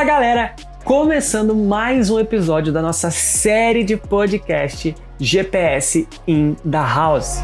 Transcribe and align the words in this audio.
Fala 0.00 0.12
galera! 0.12 0.56
Começando 0.82 1.54
mais 1.54 2.08
um 2.08 2.18
episódio 2.18 2.72
da 2.72 2.80
nossa 2.80 3.10
série 3.10 3.84
de 3.84 3.98
podcast 3.98 4.94
GPS 5.18 6.08
in 6.26 6.54
the 6.54 6.78
House. 6.78 7.36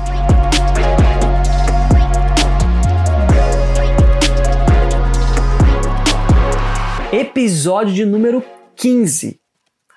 Episódio 7.13 7.93
de 7.93 8.07
número 8.07 8.43
15. 8.75 9.39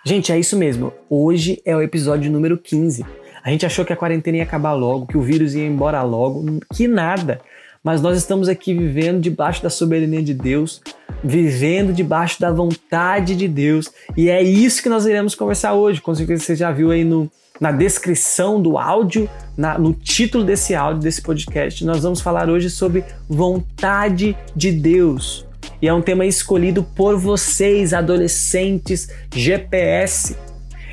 Gente, 0.06 0.34
é 0.34 0.38
isso 0.38 0.58
mesmo. 0.58 0.92
Hoje 1.10 1.62
é 1.64 1.74
o 1.74 1.82
episódio 1.82 2.30
número 2.30 2.58
15. 2.58 3.06
A 3.42 3.52
gente 3.52 3.66
achou 3.66 3.86
que 3.86 3.94
a 3.94 3.96
quarentena 3.96 4.36
ia 4.36 4.44
acabar 4.44 4.74
logo, 4.74 5.08
que 5.08 5.18
o 5.18 5.22
vírus 5.22 5.56
ia 5.56 5.66
embora 5.66 6.04
logo, 6.04 6.60
que 6.76 6.90
nada. 6.90 7.40
Mas 7.82 8.02
nós 8.02 8.18
estamos 8.18 8.50
aqui 8.50 8.74
vivendo 8.74 9.22
debaixo 9.22 9.64
da 9.64 9.70
soberania 9.70 10.22
de 10.22 10.34
Deus, 10.34 10.82
vivendo 11.24 11.94
debaixo 11.94 12.40
da 12.40 12.52
vontade 12.52 13.36
de 13.36 13.48
Deus. 13.48 13.92
E 14.16 14.30
é 14.30 14.42
isso 14.42 14.82
que 14.82 14.90
nós 14.90 15.06
iremos 15.06 15.36
conversar 15.36 15.74
hoje. 15.74 16.02
Com 16.02 16.14
certeza 16.14 16.44
você 16.44 16.56
já 16.56 16.72
viu 16.72 16.92
aí 16.92 17.04
no, 17.04 17.30
na 17.60 17.72
descrição 17.72 18.62
do 18.62 18.78
áudio, 18.78 19.30
na, 19.58 19.78
no 19.78 19.94
título 19.94 20.44
desse 20.44 20.74
áudio, 20.76 21.02
desse 21.02 21.22
podcast. 21.22 21.84
Nós 21.86 22.04
vamos 22.04 22.22
falar 22.22 22.50
hoje 22.50 22.70
sobre 22.70 23.04
vontade 23.28 24.38
de 24.56 24.72
Deus. 24.72 25.46
E 25.82 25.88
é 25.88 25.94
um 25.94 26.02
tema 26.02 26.26
escolhido 26.26 26.84
por 26.84 27.18
vocês, 27.18 27.94
adolescentes 27.94 29.10
GPS. 29.34 30.36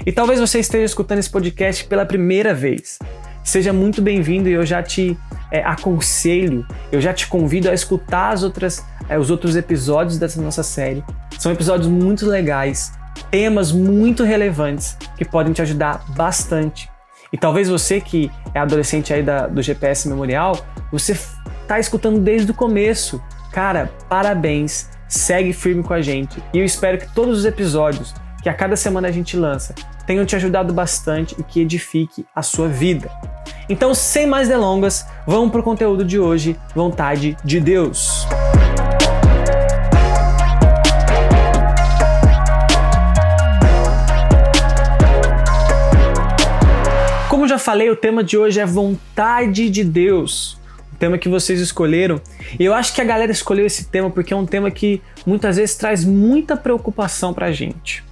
E 0.04 0.12
talvez 0.12 0.38
você 0.38 0.60
esteja 0.60 0.84
escutando 0.84 1.18
esse 1.18 1.30
podcast 1.30 1.84
pela 1.84 2.04
primeira 2.04 2.54
vez. 2.54 2.98
Seja 3.42 3.72
muito 3.72 4.02
bem-vindo 4.02 4.48
e 4.48 4.52
eu 4.52 4.66
já 4.66 4.82
te 4.82 5.16
é, 5.52 5.62
aconselho, 5.62 6.66
eu 6.90 7.00
já 7.00 7.12
te 7.12 7.28
convido 7.28 7.70
a 7.70 7.74
escutar 7.74 8.32
as 8.32 8.42
outras, 8.42 8.84
é, 9.08 9.18
os 9.18 9.30
outros 9.30 9.56
episódios 9.56 10.18
dessa 10.18 10.40
nossa 10.40 10.62
série. 10.62 11.04
São 11.38 11.52
episódios 11.52 11.88
muito 11.88 12.26
legais, 12.26 12.92
temas 13.30 13.72
muito 13.72 14.24
relevantes 14.24 14.96
que 15.16 15.24
podem 15.24 15.52
te 15.52 15.62
ajudar 15.62 16.04
bastante. 16.14 16.90
E 17.32 17.36
talvez 17.36 17.68
você 17.68 18.00
que 18.00 18.30
é 18.54 18.60
adolescente 18.60 19.12
aí 19.12 19.22
da, 19.22 19.46
do 19.46 19.62
GPS 19.62 20.08
Memorial, 20.08 20.58
você 20.90 21.12
está 21.12 21.78
escutando 21.78 22.20
desde 22.20 22.50
o 22.50 22.54
começo. 22.54 23.22
Cara, 23.52 23.90
parabéns, 24.08 24.88
segue 25.08 25.52
firme 25.52 25.82
com 25.82 25.92
a 25.92 26.00
gente. 26.00 26.42
E 26.52 26.58
eu 26.58 26.64
espero 26.64 26.98
que 26.98 27.12
todos 27.14 27.38
os 27.38 27.44
episódios 27.44 28.14
que 28.42 28.48
a 28.48 28.54
cada 28.54 28.76
semana 28.76 29.08
a 29.08 29.12
gente 29.12 29.36
lança 29.36 29.74
tenham 30.06 30.24
te 30.24 30.36
ajudado 30.36 30.72
bastante 30.72 31.34
e 31.36 31.42
que 31.42 31.60
edifique 31.60 32.24
a 32.34 32.42
sua 32.42 32.68
vida. 32.68 33.10
Então, 33.68 33.92
sem 33.92 34.26
mais 34.26 34.48
delongas, 34.48 35.04
vamos 35.26 35.50
para 35.50 35.60
o 35.60 35.64
conteúdo 35.64 36.04
de 36.04 36.18
hoje, 36.18 36.56
vontade 36.74 37.36
de 37.44 37.58
Deus. 37.58 38.15
Falei, 47.66 47.90
o 47.90 47.96
tema 47.96 48.22
de 48.22 48.38
hoje 48.38 48.60
é 48.60 48.64
vontade 48.64 49.68
de 49.68 49.82
Deus. 49.82 50.56
O 50.92 50.96
tema 51.00 51.18
que 51.18 51.28
vocês 51.28 51.60
escolheram. 51.60 52.20
E 52.60 52.64
eu 52.64 52.72
acho 52.72 52.94
que 52.94 53.00
a 53.00 53.04
galera 53.04 53.32
escolheu 53.32 53.66
esse 53.66 53.86
tema 53.86 54.08
porque 54.08 54.32
é 54.32 54.36
um 54.36 54.46
tema 54.46 54.70
que 54.70 55.02
muitas 55.26 55.56
vezes 55.56 55.74
traz 55.74 56.04
muita 56.04 56.56
preocupação 56.56 57.34
para 57.34 57.46
a 57.46 57.52
gente. 57.52 58.04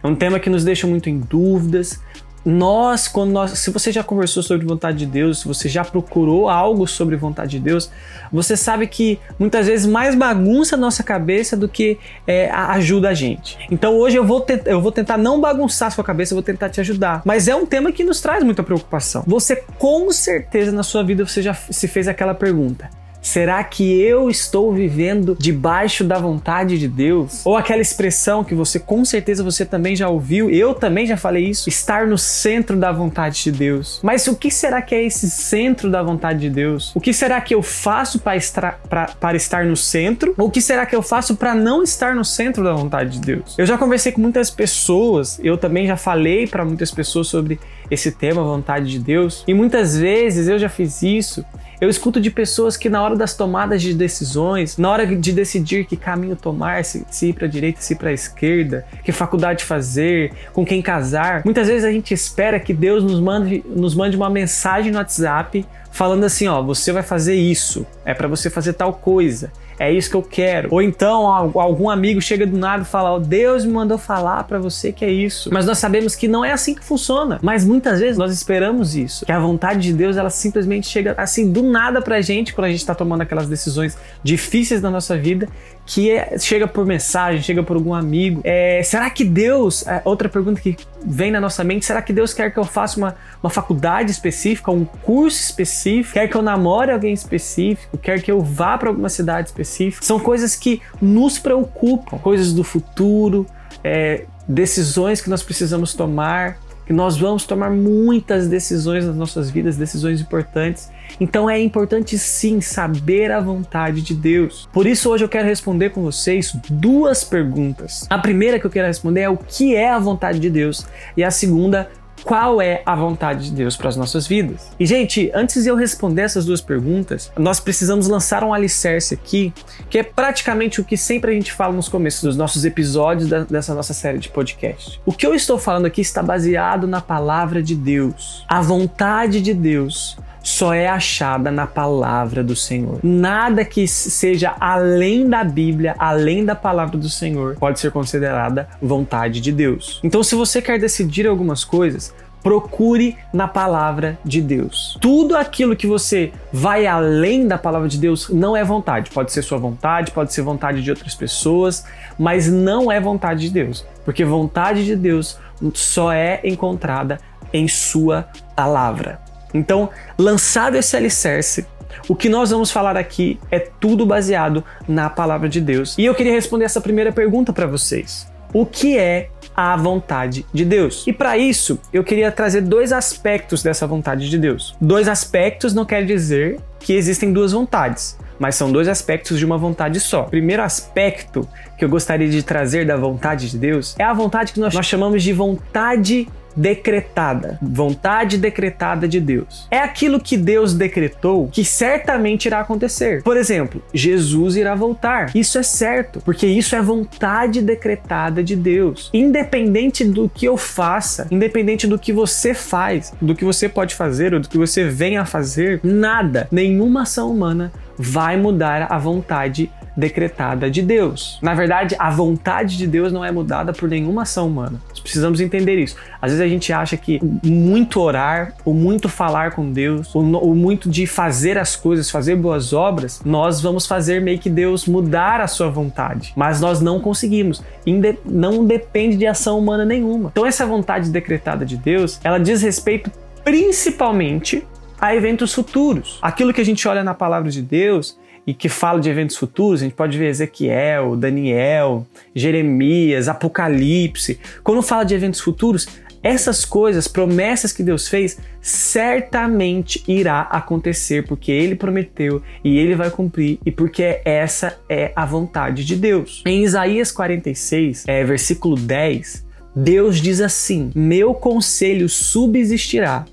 É 0.00 0.06
um 0.06 0.14
tema 0.14 0.38
que 0.38 0.48
nos 0.48 0.62
deixa 0.62 0.86
muito 0.86 1.10
em 1.10 1.18
dúvidas, 1.18 2.00
nós, 2.44 3.06
quando 3.06 3.30
nós, 3.30 3.58
se 3.58 3.70
você 3.70 3.92
já 3.92 4.02
conversou 4.02 4.42
sobre 4.42 4.66
vontade 4.66 4.98
de 4.98 5.06
Deus, 5.06 5.40
se 5.40 5.48
você 5.48 5.68
já 5.68 5.84
procurou 5.84 6.48
algo 6.48 6.86
sobre 6.86 7.16
vontade 7.16 7.52
de 7.52 7.60
Deus, 7.60 7.90
você 8.32 8.56
sabe 8.56 8.86
que 8.86 9.18
muitas 9.38 9.66
vezes 9.66 9.86
mais 9.86 10.14
bagunça 10.14 10.76
a 10.76 10.78
nossa 10.78 11.02
cabeça 11.02 11.56
do 11.56 11.68
que 11.68 11.98
é, 12.26 12.50
ajuda 12.50 13.10
a 13.10 13.14
gente. 13.14 13.58
Então 13.70 13.96
hoje 13.96 14.16
eu 14.16 14.24
vou, 14.24 14.44
eu 14.64 14.80
vou 14.80 14.92
tentar 14.92 15.18
não 15.18 15.40
bagunçar 15.40 15.88
a 15.88 15.90
sua 15.90 16.04
cabeça, 16.04 16.32
eu 16.32 16.36
vou 16.36 16.42
tentar 16.42 16.70
te 16.70 16.80
ajudar. 16.80 17.22
Mas 17.24 17.48
é 17.48 17.54
um 17.54 17.66
tema 17.66 17.92
que 17.92 18.04
nos 18.04 18.20
traz 18.20 18.42
muita 18.42 18.62
preocupação. 18.62 19.22
Você 19.26 19.56
com 19.78 20.10
certeza 20.10 20.72
na 20.72 20.82
sua 20.82 21.02
vida 21.02 21.26
você 21.26 21.42
já 21.42 21.54
se 21.54 21.88
fez 21.88 22.08
aquela 22.08 22.34
pergunta: 22.34 22.88
Será 23.22 23.62
que 23.62 24.00
eu 24.00 24.30
estou 24.30 24.72
vivendo 24.72 25.36
debaixo 25.38 26.02
da 26.04 26.18
vontade 26.18 26.78
de 26.78 26.88
Deus? 26.88 27.44
Ou 27.44 27.56
aquela 27.56 27.82
expressão 27.82 28.42
que 28.42 28.54
você 28.54 28.78
com 28.78 29.04
certeza 29.04 29.44
você 29.44 29.64
também 29.64 29.94
já 29.94 30.08
ouviu, 30.08 30.50
eu 30.50 30.74
também 30.74 31.06
já 31.06 31.16
falei 31.16 31.44
isso, 31.44 31.68
estar 31.68 32.06
no 32.06 32.16
centro 32.16 32.76
da 32.76 32.90
vontade 32.90 33.44
de 33.44 33.52
Deus. 33.52 34.00
Mas 34.02 34.26
o 34.26 34.34
que 34.34 34.50
será 34.50 34.80
que 34.80 34.94
é 34.94 35.04
esse 35.04 35.30
centro 35.30 35.90
da 35.90 36.02
vontade 36.02 36.40
de 36.40 36.50
Deus? 36.50 36.92
O 36.94 37.00
que 37.00 37.12
será 37.12 37.40
que 37.40 37.54
eu 37.54 37.62
faço 37.62 38.18
para 38.18 38.36
estar, 38.36 38.80
para 38.88 39.36
estar 39.36 39.64
no 39.64 39.76
centro? 39.76 40.34
Ou 40.38 40.48
o 40.48 40.50
que 40.50 40.60
será 40.60 40.86
que 40.86 40.96
eu 40.96 41.02
faço 41.02 41.36
para 41.36 41.54
não 41.54 41.82
estar 41.82 42.14
no 42.14 42.24
centro 42.24 42.64
da 42.64 42.72
vontade 42.72 43.18
de 43.18 43.20
Deus? 43.20 43.54
Eu 43.58 43.66
já 43.66 43.76
conversei 43.76 44.12
com 44.12 44.20
muitas 44.20 44.50
pessoas, 44.50 45.38
eu 45.42 45.58
também 45.58 45.86
já 45.86 45.96
falei 45.96 46.46
para 46.46 46.64
muitas 46.64 46.90
pessoas 46.90 47.28
sobre 47.28 47.60
esse 47.90 48.12
tema, 48.12 48.42
vontade 48.42 48.90
de 48.90 48.98
Deus, 48.98 49.44
e 49.46 49.54
muitas 49.54 49.96
vezes 49.96 50.48
eu 50.48 50.58
já 50.58 50.68
fiz 50.68 51.02
isso. 51.02 51.44
Eu 51.80 51.88
escuto 51.88 52.20
de 52.20 52.30
pessoas 52.30 52.76
que 52.76 52.90
na 52.90 53.02
hora 53.02 53.16
das 53.16 53.34
tomadas 53.34 53.80
de 53.80 53.94
decisões, 53.94 54.76
na 54.76 54.90
hora 54.90 55.06
de 55.06 55.32
decidir 55.32 55.86
que 55.86 55.96
caminho 55.96 56.36
tomar, 56.36 56.84
se, 56.84 57.06
se 57.10 57.30
ir 57.30 57.32
para 57.32 57.46
a 57.46 57.48
direita, 57.48 57.80
se 57.80 57.94
ir 57.94 57.96
para 57.96 58.10
a 58.10 58.12
esquerda, 58.12 58.84
que 59.02 59.12
faculdade 59.12 59.64
fazer, 59.64 60.32
com 60.52 60.64
quem 60.64 60.82
casar, 60.82 61.42
muitas 61.42 61.68
vezes 61.68 61.84
a 61.84 61.90
gente 61.90 62.12
espera 62.12 62.60
que 62.60 62.74
Deus 62.74 63.02
nos 63.02 63.18
mande, 63.18 63.64
nos 63.66 63.94
mande 63.94 64.14
uma 64.14 64.28
mensagem 64.28 64.92
no 64.92 64.98
WhatsApp 64.98 65.64
falando 65.90 66.24
assim, 66.24 66.46
ó, 66.46 66.62
você 66.62 66.92
vai 66.92 67.02
fazer 67.02 67.34
isso, 67.34 67.86
é 68.04 68.12
para 68.12 68.28
você 68.28 68.50
fazer 68.50 68.74
tal 68.74 68.92
coisa 68.92 69.50
é 69.80 69.90
isso 69.90 70.10
que 70.10 70.16
eu 70.16 70.22
quero. 70.22 70.68
Ou 70.70 70.82
então 70.82 71.26
algum 71.26 71.88
amigo 71.88 72.20
chega 72.20 72.46
do 72.46 72.56
nada 72.58 72.82
e 72.82 72.86
fala: 72.86 73.14
oh, 73.14 73.18
Deus 73.18 73.64
me 73.64 73.72
mandou 73.72 73.96
falar 73.96 74.44
para 74.44 74.58
você 74.58 74.92
que 74.92 75.02
é 75.02 75.10
isso. 75.10 75.48
Mas 75.50 75.64
nós 75.64 75.78
sabemos 75.78 76.14
que 76.14 76.28
não 76.28 76.44
é 76.44 76.52
assim 76.52 76.74
que 76.74 76.84
funciona. 76.84 77.38
Mas 77.42 77.64
muitas 77.64 77.98
vezes 77.98 78.18
nós 78.18 78.30
esperamos 78.30 78.94
isso, 78.94 79.24
que 79.24 79.32
a 79.32 79.40
vontade 79.40 79.80
de 79.80 79.94
Deus 79.94 80.18
ela 80.18 80.28
simplesmente 80.28 80.86
chega 80.86 81.14
assim 81.16 81.50
do 81.50 81.62
nada 81.62 82.02
pra 82.02 82.20
gente 82.20 82.52
quando 82.52 82.66
a 82.66 82.70
gente 82.70 82.84
tá 82.84 82.94
tomando 82.94 83.22
aquelas 83.22 83.48
decisões 83.48 83.96
difíceis 84.22 84.82
da 84.82 84.90
nossa 84.90 85.16
vida, 85.16 85.48
que 85.90 86.08
é, 86.08 86.38
chega 86.38 86.68
por 86.68 86.86
mensagem, 86.86 87.42
chega 87.42 87.64
por 87.64 87.74
algum 87.74 87.92
amigo. 87.92 88.40
É, 88.44 88.80
será 88.84 89.10
que 89.10 89.24
Deus, 89.24 89.84
é, 89.88 90.00
outra 90.04 90.28
pergunta 90.28 90.60
que 90.60 90.76
vem 91.04 91.32
na 91.32 91.40
nossa 91.40 91.64
mente, 91.64 91.84
será 91.84 92.00
que 92.00 92.12
Deus 92.12 92.32
quer 92.32 92.52
que 92.52 92.58
eu 92.60 92.64
faça 92.64 92.96
uma, 92.96 93.16
uma 93.42 93.50
faculdade 93.50 94.08
específica, 94.12 94.70
um 94.70 94.84
curso 94.84 95.42
específico, 95.42 96.14
quer 96.14 96.28
que 96.28 96.36
eu 96.36 96.42
namore 96.42 96.92
alguém 96.92 97.12
específico, 97.12 97.98
quer 97.98 98.22
que 98.22 98.30
eu 98.30 98.40
vá 98.40 98.78
para 98.78 98.88
alguma 98.88 99.08
cidade 99.08 99.48
específica? 99.48 100.06
são 100.06 100.20
coisas 100.20 100.54
que 100.54 100.80
nos 101.02 101.40
preocupam, 101.40 102.18
coisas 102.18 102.52
do 102.52 102.62
futuro, 102.62 103.44
é, 103.82 104.26
decisões 104.46 105.20
que 105.20 105.28
nós 105.28 105.42
precisamos 105.42 105.92
tomar, 105.92 106.56
que 106.86 106.92
nós 106.92 107.16
vamos 107.16 107.44
tomar 107.44 107.70
muitas 107.70 108.46
decisões 108.46 109.04
nas 109.04 109.16
nossas 109.16 109.50
vidas, 109.50 109.76
decisões 109.76 110.20
importantes. 110.20 110.88
Então 111.18 111.48
é 111.48 111.60
importante 111.60 112.18
sim 112.18 112.60
saber 112.60 113.30
a 113.30 113.40
vontade 113.40 114.02
de 114.02 114.14
Deus. 114.14 114.68
Por 114.72 114.86
isso 114.86 115.10
hoje 115.10 115.24
eu 115.24 115.28
quero 115.28 115.46
responder 115.46 115.90
com 115.90 116.02
vocês 116.02 116.54
duas 116.68 117.24
perguntas. 117.24 118.06
A 118.10 118.18
primeira 118.18 118.58
que 118.58 118.66
eu 118.66 118.70
quero 118.70 118.86
responder 118.86 119.22
é 119.22 119.28
o 119.28 119.36
que 119.36 119.74
é 119.74 119.90
a 119.90 119.98
vontade 119.98 120.38
de 120.38 120.50
Deus 120.50 120.86
e 121.16 121.24
a 121.24 121.30
segunda 121.30 121.88
qual 122.22 122.60
é 122.60 122.82
a 122.84 122.94
vontade 122.94 123.50
de 123.50 123.52
Deus 123.52 123.76
para 123.76 123.88
as 123.88 123.96
nossas 123.96 124.26
vidas. 124.26 124.70
E, 124.78 124.86
gente, 124.86 125.30
antes 125.34 125.64
de 125.64 125.68
eu 125.68 125.76
responder 125.76 126.22
essas 126.22 126.44
duas 126.44 126.60
perguntas, 126.60 127.30
nós 127.36 127.60
precisamos 127.60 128.08
lançar 128.08 128.44
um 128.44 128.52
alicerce 128.52 129.14
aqui, 129.14 129.52
que 129.88 129.98
é 129.98 130.02
praticamente 130.02 130.80
o 130.80 130.84
que 130.84 130.96
sempre 130.96 131.30
a 131.30 131.34
gente 131.34 131.52
fala 131.52 131.72
nos 131.72 131.88
começos 131.88 132.22
dos 132.22 132.36
nossos 132.36 132.64
episódios 132.64 133.28
da, 133.28 133.44
dessa 133.44 133.74
nossa 133.74 133.94
série 133.94 134.18
de 134.18 134.28
podcast. 134.28 135.00
O 135.04 135.12
que 135.12 135.26
eu 135.26 135.34
estou 135.34 135.58
falando 135.58 135.86
aqui 135.86 136.00
está 136.00 136.22
baseado 136.22 136.86
na 136.86 137.00
palavra 137.00 137.62
de 137.62 137.74
Deus. 137.74 138.44
A 138.48 138.60
vontade 138.60 139.40
de 139.40 139.54
Deus 139.54 140.16
só 140.42 140.72
é 140.72 140.88
achada 140.88 141.50
na 141.50 141.66
palavra 141.66 142.42
do 142.42 142.56
Senhor. 142.56 143.00
Nada 143.02 143.64
que 143.64 143.86
seja 143.86 144.54
além 144.58 145.28
da 145.28 145.44
Bíblia, 145.44 145.94
além 145.98 146.44
da 146.44 146.54
palavra 146.54 146.96
do 146.96 147.08
Senhor, 147.08 147.56
pode 147.56 147.80
ser 147.80 147.90
considerada 147.90 148.68
vontade 148.80 149.40
de 149.40 149.52
Deus. 149.52 150.00
Então, 150.02 150.22
se 150.22 150.34
você 150.34 150.60
quer 150.62 150.78
decidir 150.78 151.26
algumas 151.26 151.64
coisas, 151.64 152.14
procure 152.42 153.16
na 153.32 153.46
palavra 153.46 154.18
de 154.24 154.40
Deus. 154.40 154.96
Tudo 155.00 155.36
aquilo 155.36 155.76
que 155.76 155.86
você 155.86 156.32
vai 156.52 156.86
além 156.86 157.46
da 157.46 157.58
palavra 157.58 157.88
de 157.88 157.98
Deus 157.98 158.28
não 158.30 158.56
é 158.56 158.64
vontade. 158.64 159.10
Pode 159.10 159.32
ser 159.32 159.42
sua 159.42 159.58
vontade, 159.58 160.10
pode 160.10 160.32
ser 160.32 160.42
vontade 160.42 160.82
de 160.82 160.90
outras 160.90 161.14
pessoas, 161.14 161.84
mas 162.18 162.50
não 162.50 162.90
é 162.90 163.00
vontade 163.00 163.40
de 163.40 163.50
Deus, 163.50 163.84
porque 164.04 164.24
vontade 164.24 164.84
de 164.84 164.96
Deus 164.96 165.38
só 165.74 166.12
é 166.12 166.40
encontrada 166.44 167.18
em 167.52 167.68
sua 167.68 168.28
palavra. 168.56 169.29
Então, 169.52 169.90
lançado 170.18 170.76
esse 170.76 170.96
alicerce, 170.96 171.66
o 172.08 172.14
que 172.14 172.28
nós 172.28 172.50
vamos 172.50 172.70
falar 172.70 172.96
aqui 172.96 173.38
é 173.50 173.58
tudo 173.58 174.06
baseado 174.06 174.64
na 174.88 175.10
palavra 175.10 175.48
de 175.48 175.60
Deus. 175.60 175.96
E 175.98 176.04
eu 176.04 176.14
queria 176.14 176.32
responder 176.32 176.64
essa 176.64 176.80
primeira 176.80 177.12
pergunta 177.12 177.52
para 177.52 177.66
vocês. 177.66 178.26
O 178.52 178.66
que 178.66 178.98
é 178.98 179.28
a 179.56 179.76
vontade 179.76 180.44
de 180.52 180.64
Deus? 180.64 181.04
E 181.06 181.12
para 181.12 181.38
isso, 181.38 181.78
eu 181.92 182.02
queria 182.02 182.32
trazer 182.32 182.62
dois 182.62 182.92
aspectos 182.92 183.62
dessa 183.62 183.86
vontade 183.86 184.28
de 184.28 184.36
Deus. 184.38 184.74
Dois 184.80 185.06
aspectos 185.06 185.72
não 185.72 185.84
quer 185.84 186.04
dizer 186.04 186.58
que 186.80 186.94
existem 186.94 187.32
duas 187.32 187.52
vontades. 187.52 188.18
mas 188.40 188.54
são 188.54 188.72
dois 188.72 188.88
aspectos 188.88 189.38
de 189.38 189.44
uma 189.44 189.58
vontade 189.58 190.00
só. 190.00 190.22
O 190.22 190.30
primeiro 190.30 190.62
aspecto 190.62 191.46
que 191.76 191.84
eu 191.84 191.88
gostaria 191.90 192.26
de 192.26 192.42
trazer 192.42 192.86
da 192.86 192.96
vontade 192.96 193.50
de 193.50 193.58
Deus 193.58 193.94
é 193.98 194.02
a 194.02 194.14
vontade 194.14 194.54
que 194.54 194.58
nós, 194.58 194.72
nós 194.72 194.86
chamamos 194.86 195.22
de 195.22 195.30
vontade 195.34 196.26
decretada, 196.60 197.58
vontade 197.62 198.36
decretada 198.36 199.08
de 199.08 199.18
Deus. 199.18 199.66
É 199.70 199.78
aquilo 199.78 200.20
que 200.20 200.36
Deus 200.36 200.74
decretou 200.74 201.48
que 201.48 201.64
certamente 201.64 202.46
irá 202.46 202.60
acontecer. 202.60 203.22
Por 203.22 203.36
exemplo, 203.36 203.82
Jesus 203.94 204.56
irá 204.56 204.74
voltar. 204.74 205.34
Isso 205.34 205.58
é 205.58 205.62
certo, 205.62 206.20
porque 206.20 206.46
isso 206.46 206.76
é 206.76 206.82
vontade 206.82 207.62
decretada 207.62 208.42
de 208.42 208.54
Deus. 208.54 209.10
Independente 209.14 210.04
do 210.04 210.28
que 210.28 210.44
eu 210.44 210.58
faça, 210.58 211.26
independente 211.30 211.86
do 211.86 211.98
que 211.98 212.12
você 212.12 212.52
faz, 212.52 213.14
do 213.20 213.34
que 213.34 213.44
você 213.44 213.66
pode 213.66 213.94
fazer 213.94 214.34
ou 214.34 214.40
do 214.40 214.48
que 214.48 214.58
você 214.58 214.84
venha 214.84 215.22
a 215.22 215.26
fazer, 215.26 215.80
nada, 215.82 216.46
nenhuma 216.52 217.02
ação 217.02 217.30
humana 217.30 217.72
vai 217.96 218.36
mudar 218.36 218.86
a 218.90 218.98
vontade 218.98 219.70
decretada 219.96 220.70
de 220.70 220.82
Deus. 220.82 221.38
Na 221.42 221.54
verdade, 221.54 221.96
a 221.98 222.10
vontade 222.10 222.76
de 222.76 222.86
Deus 222.86 223.12
não 223.12 223.24
é 223.24 223.30
mudada 223.30 223.72
por 223.72 223.88
nenhuma 223.88 224.22
ação 224.22 224.46
humana. 224.46 224.80
Nós 224.88 225.00
precisamos 225.00 225.40
entender 225.40 225.78
isso. 225.78 225.96
Às 226.20 226.32
vezes 226.32 226.44
a 226.44 226.48
gente 226.48 226.72
acha 226.72 226.96
que 226.96 227.20
muito 227.44 228.00
orar, 228.00 228.54
ou 228.64 228.74
muito 228.74 229.08
falar 229.08 229.52
com 229.52 229.70
Deus, 229.70 230.14
ou, 230.14 230.24
ou 230.34 230.54
muito 230.54 230.88
de 230.88 231.06
fazer 231.06 231.58
as 231.58 231.76
coisas, 231.76 232.10
fazer 232.10 232.36
boas 232.36 232.72
obras, 232.72 233.20
nós 233.24 233.60
vamos 233.60 233.86
fazer 233.86 234.20
meio 234.20 234.38
que 234.38 234.50
Deus 234.50 234.86
mudar 234.86 235.40
a 235.40 235.46
sua 235.46 235.68
vontade. 235.68 236.32
Mas 236.36 236.60
nós 236.60 236.80
não 236.80 237.00
conseguimos. 237.00 237.62
Inde 237.86 238.18
não 238.24 238.64
depende 238.64 239.16
de 239.16 239.26
ação 239.26 239.58
humana 239.58 239.84
nenhuma. 239.84 240.30
Então 240.32 240.46
essa 240.46 240.66
vontade 240.66 241.10
decretada 241.10 241.64
de 241.64 241.76
Deus, 241.76 242.20
ela 242.22 242.38
diz 242.38 242.62
respeito 242.62 243.10
principalmente 243.44 244.62
a 245.00 245.14
eventos 245.14 245.54
futuros. 245.54 246.18
Aquilo 246.20 246.52
que 246.52 246.60
a 246.60 246.64
gente 246.64 246.86
olha 246.86 247.02
na 247.02 247.14
palavra 247.14 247.50
de 247.50 247.62
Deus 247.62 248.18
e 248.50 248.54
que 248.54 248.68
fala 248.68 248.98
de 248.98 249.08
eventos 249.08 249.36
futuros, 249.36 249.80
a 249.80 249.84
gente 249.84 249.94
pode 249.94 250.18
ver 250.18 250.26
Ezequiel, 250.26 251.14
Daniel, 251.14 252.04
Jeremias, 252.34 253.28
Apocalipse. 253.28 254.40
Quando 254.64 254.82
fala 254.82 255.04
de 255.04 255.14
eventos 255.14 255.38
futuros, 255.38 255.86
essas 256.20 256.64
coisas, 256.64 257.06
promessas 257.06 257.72
que 257.72 257.84
Deus 257.84 258.08
fez, 258.08 258.38
certamente 258.60 260.02
irá 260.08 260.40
acontecer, 260.40 261.24
porque 261.28 261.52
Ele 261.52 261.76
prometeu 261.76 262.42
e 262.64 262.76
Ele 262.76 262.96
vai 262.96 263.08
cumprir, 263.08 263.60
e 263.64 263.70
porque 263.70 264.20
essa 264.24 264.76
é 264.88 265.12
a 265.14 265.24
vontade 265.24 265.84
de 265.84 265.94
Deus. 265.94 266.42
Em 266.44 266.64
Isaías 266.64 267.12
46, 267.12 268.04
é, 268.08 268.24
versículo 268.24 268.74
10, 268.74 269.46
Deus 269.76 270.20
diz 270.20 270.40
assim: 270.40 270.90
Meu 270.92 271.34
conselho 271.34 272.08
subsistirá 272.08 273.26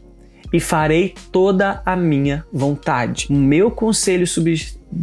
e 0.52 0.60
farei 0.60 1.14
toda 1.32 1.82
a 1.86 1.96
minha 1.96 2.46
vontade. 2.52 3.28
O 3.30 3.34
meu 3.34 3.70
conselho 3.70 4.26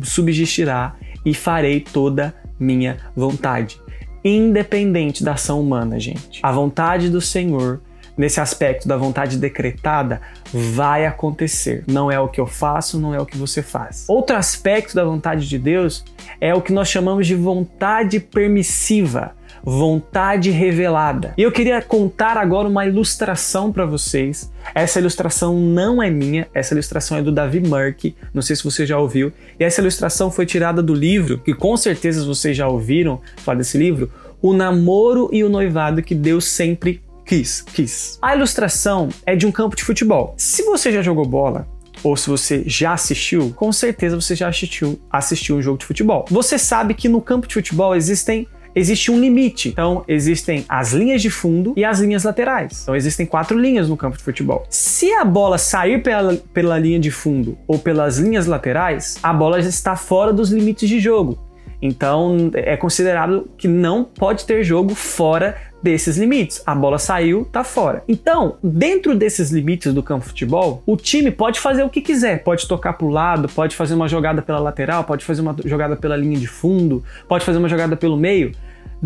subsistirá 0.02 0.96
e 1.24 1.34
farei 1.34 1.80
toda 1.80 2.34
minha 2.58 2.98
vontade. 3.14 3.80
Independente 4.24 5.22
da 5.22 5.32
ação 5.32 5.60
humana, 5.60 6.00
gente. 6.00 6.40
A 6.42 6.50
vontade 6.50 7.10
do 7.10 7.20
Senhor, 7.20 7.82
nesse 8.16 8.40
aspecto 8.40 8.88
da 8.88 8.96
vontade 8.96 9.36
decretada, 9.36 10.22
vai 10.52 11.04
acontecer. 11.04 11.84
Não 11.86 12.10
é 12.10 12.18
o 12.18 12.28
que 12.28 12.40
eu 12.40 12.46
faço, 12.46 12.98
não 12.98 13.14
é 13.14 13.20
o 13.20 13.26
que 13.26 13.36
você 13.36 13.62
faz. 13.62 14.06
Outro 14.08 14.36
aspecto 14.36 14.94
da 14.94 15.04
vontade 15.04 15.46
de 15.46 15.58
Deus 15.58 16.04
é 16.40 16.54
o 16.54 16.62
que 16.62 16.72
nós 16.72 16.88
chamamos 16.88 17.26
de 17.26 17.34
vontade 17.34 18.18
permissiva 18.18 19.34
vontade 19.64 20.50
revelada. 20.50 21.32
E 21.38 21.42
eu 21.42 21.50
queria 21.50 21.80
contar 21.80 22.36
agora 22.36 22.68
uma 22.68 22.86
ilustração 22.86 23.72
para 23.72 23.86
vocês. 23.86 24.52
Essa 24.74 25.00
ilustração 25.00 25.58
não 25.58 26.02
é 26.02 26.10
minha, 26.10 26.46
essa 26.52 26.74
ilustração 26.74 27.16
é 27.16 27.22
do 27.22 27.32
Davi 27.32 27.60
Murky, 27.60 28.14
não 28.32 28.42
sei 28.42 28.54
se 28.56 28.64
você 28.64 28.84
já 28.84 28.98
ouviu. 28.98 29.32
E 29.58 29.64
essa 29.64 29.80
ilustração 29.80 30.30
foi 30.30 30.44
tirada 30.44 30.82
do 30.82 30.94
livro, 30.94 31.38
que 31.38 31.54
com 31.54 31.76
certeza 31.76 32.24
vocês 32.24 32.56
já 32.56 32.68
ouviram 32.68 33.20
falar 33.38 33.58
desse 33.58 33.78
livro, 33.78 34.10
O 34.42 34.52
Namoro 34.52 35.30
e 35.32 35.42
o 35.42 35.48
Noivado 35.48 36.02
que 36.02 36.14
Deus 36.14 36.44
sempre 36.44 37.02
quis. 37.24 37.62
quis. 37.62 38.18
A 38.20 38.36
ilustração 38.36 39.08
é 39.24 39.34
de 39.34 39.46
um 39.46 39.52
campo 39.52 39.74
de 39.74 39.82
futebol. 39.82 40.34
Se 40.36 40.62
você 40.62 40.92
já 40.92 41.00
jogou 41.00 41.24
bola, 41.24 41.66
ou 42.02 42.16
se 42.16 42.28
você 42.28 42.62
já 42.66 42.92
assistiu, 42.92 43.52
com 43.56 43.72
certeza 43.72 44.20
você 44.20 44.36
já 44.36 44.48
assistiu, 44.48 45.00
assistiu 45.10 45.56
um 45.56 45.62
jogo 45.62 45.78
de 45.78 45.86
futebol. 45.86 46.26
Você 46.28 46.58
sabe 46.58 46.92
que 46.92 47.08
no 47.08 47.20
campo 47.20 47.48
de 47.48 47.54
futebol 47.54 47.94
existem 47.96 48.46
existe 48.74 49.10
um 49.10 49.18
limite. 49.18 49.68
Então, 49.68 50.04
existem 50.08 50.64
as 50.68 50.92
linhas 50.92 51.22
de 51.22 51.30
fundo 51.30 51.74
e 51.76 51.84
as 51.84 52.00
linhas 52.00 52.24
laterais. 52.24 52.82
Então, 52.82 52.96
existem 52.96 53.26
quatro 53.26 53.58
linhas 53.58 53.88
no 53.88 53.96
campo 53.96 54.16
de 54.16 54.22
futebol. 54.22 54.66
Se 54.68 55.12
a 55.12 55.24
bola 55.24 55.58
sair 55.58 56.02
pela, 56.02 56.34
pela 56.52 56.78
linha 56.78 56.98
de 56.98 57.10
fundo 57.10 57.56
ou 57.66 57.78
pelas 57.78 58.18
linhas 58.18 58.46
laterais, 58.46 59.16
a 59.22 59.32
bola 59.32 59.62
já 59.62 59.68
está 59.68 59.96
fora 59.96 60.32
dos 60.32 60.50
limites 60.50 60.88
de 60.88 60.98
jogo. 60.98 61.38
Então, 61.80 62.50
é 62.54 62.76
considerado 62.78 63.50
que 63.58 63.68
não 63.68 64.04
pode 64.04 64.46
ter 64.46 64.64
jogo 64.64 64.94
fora 64.94 65.54
desses 65.82 66.16
limites. 66.16 66.62
A 66.64 66.74
bola 66.74 66.98
saiu, 66.98 67.44
tá 67.44 67.62
fora. 67.62 68.02
Então, 68.08 68.56
dentro 68.64 69.14
desses 69.14 69.50
limites 69.50 69.92
do 69.92 70.02
campo 70.02 70.22
de 70.22 70.30
futebol, 70.30 70.82
o 70.86 70.96
time 70.96 71.30
pode 71.30 71.60
fazer 71.60 71.82
o 71.82 71.90
que 71.90 72.00
quiser. 72.00 72.42
Pode 72.42 72.66
tocar 72.66 72.94
pro 72.94 73.10
lado, 73.10 73.50
pode 73.50 73.76
fazer 73.76 73.92
uma 73.92 74.08
jogada 74.08 74.40
pela 74.40 74.58
lateral, 74.58 75.04
pode 75.04 75.26
fazer 75.26 75.42
uma 75.42 75.54
jogada 75.62 75.94
pela 75.94 76.16
linha 76.16 76.38
de 76.38 76.46
fundo, 76.46 77.04
pode 77.28 77.44
fazer 77.44 77.58
uma 77.58 77.68
jogada 77.68 77.96
pelo 77.96 78.16
meio, 78.16 78.52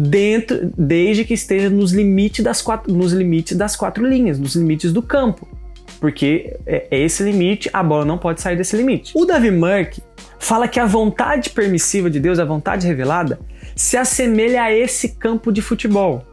dentro, 0.01 0.73
desde 0.77 1.25
que 1.25 1.35
esteja 1.35 1.69
nos 1.69 1.93
limites 1.93 2.45
das 2.45 2.63
quatro, 2.63 2.93
nos 2.93 3.13
limites 3.13 3.57
das 3.57 3.75
quatro 3.75 4.07
linhas, 4.07 4.39
nos 4.39 4.55
limites 4.55 4.93
do 4.93 5.03
campo. 5.03 5.47
Porque 6.01 6.57
é, 6.65 6.87
é 6.91 7.01
esse 7.01 7.23
limite, 7.23 7.69
a 7.73 7.83
bola 7.83 8.05
não 8.05 8.19
pode 8.19 8.41
sair 8.41 8.57
desse 8.57 8.77
limite. 8.77 9.13
O 9.17 9.25
Davi 9.25 9.51
Murk 9.51 10.01
fala 10.39 10.69
que 10.69 10.79
a 10.79 10.87
vontade 10.87 11.51
permissiva 11.51 12.09
de 12.09 12.21
Deus, 12.21 12.39
a 12.39 12.45
vontade 12.45 12.87
revelada, 12.87 13.41
se 13.75 13.97
assemelha 13.97 14.63
a 14.63 14.73
esse 14.73 15.17
campo 15.17 15.51
de 15.51 15.61
futebol 15.61 16.25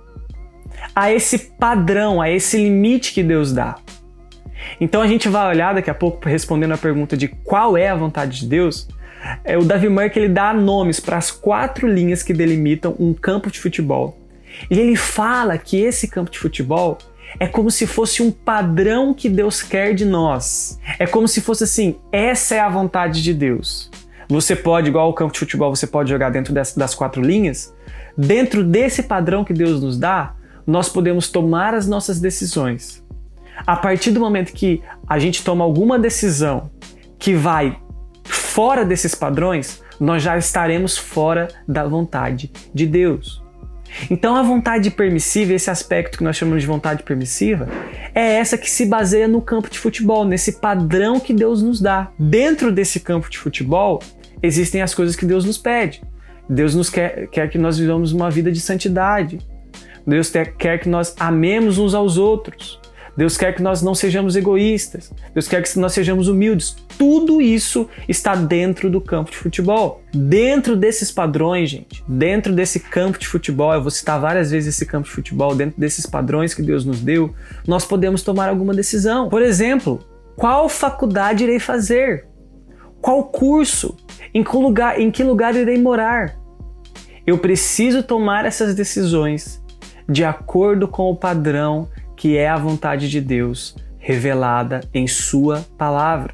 a 0.93 1.11
esse 1.11 1.37
padrão, 1.37 2.21
a 2.21 2.29
esse 2.29 2.57
limite 2.57 3.13
que 3.13 3.23
Deus 3.23 3.53
dá. 3.53 3.75
Então 4.79 5.01
a 5.01 5.07
gente 5.07 5.29
vai 5.29 5.47
olhar 5.47 5.73
daqui 5.73 5.89
a 5.89 5.93
pouco 5.93 6.27
respondendo 6.27 6.73
a 6.73 6.77
pergunta 6.77 7.15
de 7.15 7.27
qual 7.27 7.77
é 7.77 7.87
a 7.87 7.95
vontade 7.95 8.39
de 8.41 8.47
Deus. 8.47 8.87
É, 9.43 9.57
o 9.57 9.63
Davi 9.63 9.89
Merck 9.89 10.17
ele 10.17 10.29
dá 10.29 10.53
nomes 10.53 10.99
para 10.99 11.17
as 11.17 11.31
quatro 11.31 11.87
linhas 11.87 12.21
que 12.23 12.33
delimitam 12.33 12.95
um 12.99 13.13
campo 13.13 13.49
de 13.49 13.59
futebol. 13.59 14.17
E 14.69 14.79
ele 14.79 14.95
fala 14.95 15.57
que 15.57 15.77
esse 15.77 16.07
campo 16.07 16.31
de 16.31 16.39
futebol 16.39 16.97
é 17.39 17.47
como 17.47 17.69
se 17.69 17.85
fosse 17.85 18.21
um 18.21 18.31
padrão 18.31 19.13
que 19.13 19.27
Deus 19.27 19.61
quer 19.61 19.93
de 19.93 20.05
nós. 20.05 20.79
É 20.99 21.05
como 21.05 21.27
se 21.27 21.41
fosse 21.41 21.63
assim: 21.63 21.95
essa 22.11 22.55
é 22.55 22.59
a 22.59 22.69
vontade 22.69 23.21
de 23.21 23.33
Deus. 23.33 23.89
Você 24.29 24.55
pode, 24.55 24.89
igual 24.89 25.09
o 25.09 25.13
campo 25.13 25.33
de 25.33 25.39
futebol, 25.39 25.75
você 25.75 25.85
pode 25.85 26.09
jogar 26.09 26.31
dentro 26.31 26.53
das 26.53 26.95
quatro 26.95 27.21
linhas. 27.21 27.73
Dentro 28.17 28.63
desse 28.63 29.03
padrão 29.03 29.43
que 29.43 29.53
Deus 29.53 29.81
nos 29.81 29.97
dá, 29.97 30.35
nós 30.65 30.89
podemos 30.89 31.29
tomar 31.29 31.73
as 31.73 31.85
nossas 31.85 32.19
decisões. 32.19 33.03
A 33.67 33.75
partir 33.75 34.11
do 34.11 34.19
momento 34.19 34.51
que 34.51 34.81
a 35.07 35.19
gente 35.19 35.43
toma 35.43 35.63
alguma 35.63 35.99
decisão 35.99 36.71
que 37.19 37.33
vai 37.35 37.77
fora 38.55 38.85
desses 38.85 39.13
padrões, 39.13 39.83
nós 39.99 40.23
já 40.23 40.37
estaremos 40.37 40.97
fora 40.97 41.49
da 41.67 41.85
vontade 41.85 42.49
de 42.73 42.87
Deus. 42.87 43.43
Então 44.09 44.33
a 44.33 44.41
vontade 44.41 44.89
permissiva, 44.91 45.51
esse 45.51 45.69
aspecto 45.69 46.17
que 46.17 46.23
nós 46.23 46.37
chamamos 46.37 46.61
de 46.61 46.67
vontade 46.67 47.03
permissiva, 47.03 47.67
é 48.13 48.35
essa 48.35 48.57
que 48.57 48.71
se 48.71 48.85
baseia 48.85 49.27
no 49.27 49.41
campo 49.41 49.69
de 49.69 49.77
futebol, 49.77 50.23
nesse 50.23 50.53
padrão 50.53 51.19
que 51.19 51.33
Deus 51.33 51.61
nos 51.61 51.81
dá. 51.81 52.09
Dentro 52.17 52.71
desse 52.71 53.01
campo 53.01 53.29
de 53.29 53.37
futebol, 53.37 54.01
existem 54.41 54.81
as 54.81 54.95
coisas 54.95 55.17
que 55.17 55.25
Deus 55.25 55.43
nos 55.43 55.57
pede. 55.57 56.01
Deus 56.49 56.73
nos 56.73 56.89
quer, 56.89 57.27
quer 57.27 57.49
que 57.49 57.57
nós 57.57 57.77
vivamos 57.77 58.13
uma 58.13 58.31
vida 58.31 58.53
de 58.53 58.61
santidade. 58.61 59.37
Deus 60.07 60.31
quer 60.57 60.77
que 60.77 60.87
nós 60.87 61.13
amemos 61.19 61.77
uns 61.77 61.93
aos 61.93 62.17
outros. 62.17 62.79
Deus 63.17 63.37
quer 63.37 63.53
que 63.55 63.61
nós 63.61 63.81
não 63.81 63.95
sejamos 63.95 64.35
egoístas. 64.35 65.11
Deus 65.33 65.47
quer 65.47 65.61
que 65.61 65.79
nós 65.79 65.93
sejamos 65.93 66.27
humildes. 66.27 66.75
Tudo 66.97 67.41
isso 67.41 67.87
está 68.07 68.35
dentro 68.35 68.89
do 68.89 68.99
campo 68.99 69.31
de 69.31 69.37
futebol. 69.37 70.01
Dentro 70.13 70.75
desses 70.75 71.11
padrões, 71.11 71.69
gente, 71.69 72.03
dentro 72.07 72.53
desse 72.53 72.79
campo 72.79 73.17
de 73.17 73.27
futebol, 73.27 73.73
eu 73.73 73.81
vou 73.81 73.91
citar 73.91 74.19
várias 74.19 74.51
vezes 74.51 74.75
esse 74.75 74.85
campo 74.85 75.07
de 75.07 75.13
futebol, 75.13 75.55
dentro 75.55 75.79
desses 75.79 76.05
padrões 76.05 76.53
que 76.53 76.61
Deus 76.61 76.83
nos 76.83 76.99
deu, 76.99 77.33
nós 77.65 77.85
podemos 77.85 78.21
tomar 78.21 78.49
alguma 78.49 78.73
decisão. 78.73 79.29
Por 79.29 79.41
exemplo, 79.41 79.99
qual 80.35 80.67
faculdade 80.67 81.43
irei 81.43 81.59
fazer? 81.59 82.27
Qual 83.01 83.23
curso? 83.23 83.95
Em 84.33 84.43
que 84.43 84.55
lugar, 84.55 84.99
em 84.99 85.09
que 85.09 85.23
lugar 85.23 85.55
irei 85.55 85.81
morar? 85.81 86.35
Eu 87.25 87.37
preciso 87.37 88.03
tomar 88.03 88.45
essas 88.45 88.75
decisões 88.75 89.63
de 90.07 90.23
acordo 90.23 90.87
com 90.87 91.09
o 91.09 91.15
padrão 91.15 91.87
que 92.25 92.35
é 92.35 92.49
a 92.49 92.57
vontade 92.57 93.07
de 93.07 93.21
Deus 93.21 93.75
revelada 93.99 94.81
em 94.91 95.05
Sua 95.05 95.63
palavra. 95.77 96.33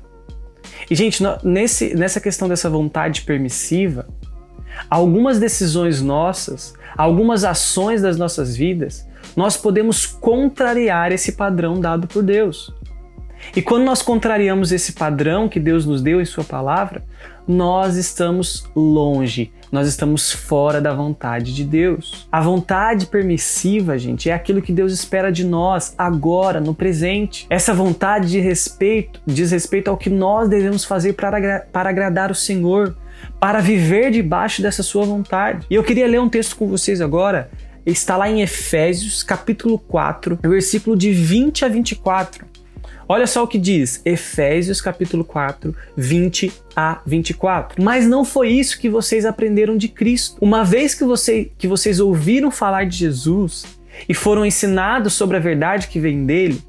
E, 0.89 0.95
gente, 0.95 1.21
nesse, 1.43 1.93
nessa 1.93 2.21
questão 2.21 2.47
dessa 2.47 2.69
vontade 2.69 3.23
permissiva, 3.23 4.07
algumas 4.89 5.37
decisões 5.37 6.01
nossas, 6.01 6.73
algumas 6.95 7.43
ações 7.43 8.01
das 8.01 8.15
nossas 8.15 8.55
vidas, 8.55 9.05
nós 9.35 9.57
podemos 9.57 10.05
contrariar 10.05 11.11
esse 11.11 11.33
padrão 11.33 11.77
dado 11.77 12.07
por 12.07 12.23
Deus. 12.23 12.73
E 13.53 13.61
quando 13.61 13.83
nós 13.83 14.01
contrariamos 14.01 14.71
esse 14.71 14.93
padrão 14.93 15.49
que 15.49 15.59
Deus 15.59 15.85
nos 15.85 16.01
deu 16.01 16.21
em 16.21 16.25
Sua 16.25 16.45
palavra, 16.45 17.03
nós 17.45 17.97
estamos 17.97 18.63
longe, 18.73 19.51
nós 19.71 19.87
estamos 19.87 20.31
fora 20.31 20.81
da 20.81 20.93
vontade 20.93 21.55
de 21.55 21.63
Deus. 21.63 22.27
A 22.31 22.41
vontade 22.41 23.05
permissiva, 23.05 23.97
gente, 23.97 24.29
é 24.29 24.33
aquilo 24.33 24.61
que 24.61 24.73
Deus 24.73 24.91
espera 24.91 25.31
de 25.31 25.45
nós 25.45 25.95
agora, 25.97 26.59
no 26.59 26.75
presente. 26.75 27.47
Essa 27.49 27.73
vontade 27.73 28.29
de 28.29 28.39
respeito 28.39 29.21
diz 29.25 29.51
respeito 29.51 29.89
ao 29.89 29.97
que 29.97 30.09
nós 30.09 30.49
devemos 30.49 30.83
fazer 30.83 31.13
para, 31.13 31.61
para 31.71 31.89
agradar 31.89 32.29
o 32.29 32.35
Senhor, 32.35 32.97
para 33.39 33.61
viver 33.61 34.11
debaixo 34.11 34.61
dessa 34.61 34.83
Sua 34.83 35.05
vontade. 35.05 35.65
E 35.69 35.75
eu 35.75 35.83
queria 35.83 36.07
ler 36.07 36.19
um 36.19 36.29
texto 36.29 36.57
com 36.57 36.67
vocês 36.67 36.99
agora. 36.99 37.49
Está 37.85 38.15
lá 38.15 38.29
em 38.29 38.41
Efésios, 38.41 39.23
capítulo 39.23 39.79
4, 39.79 40.37
versículo 40.43 40.95
de 40.95 41.11
20 41.11 41.65
a 41.65 41.67
24. 41.67 42.50
Olha 43.13 43.27
só 43.27 43.43
o 43.43 43.47
que 43.47 43.57
diz 43.57 44.01
Efésios 44.05 44.79
capítulo 44.79 45.25
4, 45.25 45.75
20 45.97 46.49
a 46.73 47.01
24. 47.05 47.83
Mas 47.83 48.07
não 48.07 48.23
foi 48.23 48.47
isso 48.47 48.79
que 48.79 48.87
vocês 48.87 49.25
aprenderam 49.25 49.75
de 49.75 49.89
Cristo. 49.89 50.37
Uma 50.39 50.63
vez 50.63 50.95
que, 50.95 51.03
você, 51.03 51.51
que 51.57 51.67
vocês 51.67 51.99
ouviram 51.99 52.49
falar 52.49 52.85
de 52.85 52.95
Jesus 52.95 53.65
e 54.07 54.13
foram 54.13 54.45
ensinados 54.45 55.11
sobre 55.11 55.35
a 55.35 55.41
verdade 55.41 55.89
que 55.89 55.99
vem 55.99 56.25
dele, 56.25 56.61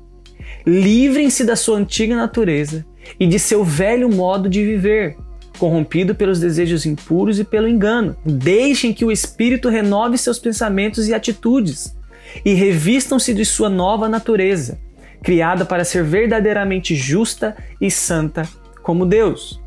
livrem-se 0.67 1.45
da 1.45 1.55
sua 1.55 1.79
antiga 1.79 2.17
natureza 2.17 2.85
e 3.21 3.25
de 3.29 3.39
seu 3.39 3.63
velho 3.63 4.13
modo 4.13 4.49
de 4.49 4.65
viver, 4.65 5.17
corrompido 5.61 6.13
pelos 6.13 6.41
desejos 6.41 6.85
impuros 6.85 7.39
e 7.39 7.45
pelo 7.45 7.69
engano. 7.69 8.17
Deixem 8.27 8.93
que 8.93 9.05
o 9.05 9.13
Espírito 9.13 9.69
renove 9.69 10.19
seus 10.19 10.41
pensamentos 10.41 11.07
e 11.07 11.15
atitudes 11.15 11.97
e 12.45 12.53
revistam-se 12.53 13.33
de 13.33 13.45
sua 13.45 13.69
nova 13.69 14.09
natureza 14.09 14.81
criada 15.23 15.65
para 15.65 15.85
ser 15.85 16.03
verdadeiramente 16.05 16.95
justa 16.95 17.57
e 17.81 17.91
santa 17.91 18.49
como 18.83 19.07
Deus. 19.07 19.61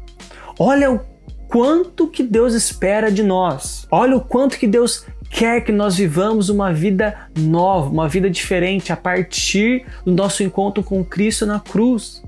Olha 0.60 0.92
o 0.92 1.00
quanto 1.48 2.08
que 2.08 2.24
Deus 2.24 2.54
espera 2.54 3.12
de 3.12 3.24
nós. 3.24 3.88
Olha 3.90 4.18
o 4.18 4.22
quanto 4.22 4.58
que 4.58 4.68
Deus 4.68 5.06
quer 5.30 5.62
que 5.62 5.72
nós 5.72 5.96
vivamos 5.96 6.50
uma 6.50 6.72
vida 6.72 7.16
nova, 7.38 7.90
uma 7.90 8.08
vida 8.08 8.30
diferente 8.30 8.92
a 8.92 8.98
partir 8.98 9.86
do 10.06 10.12
nosso 10.12 10.44
encontro 10.44 10.84
com 10.84 11.04
Cristo 11.04 11.46
na 11.46 11.60
cruz. 11.60 12.24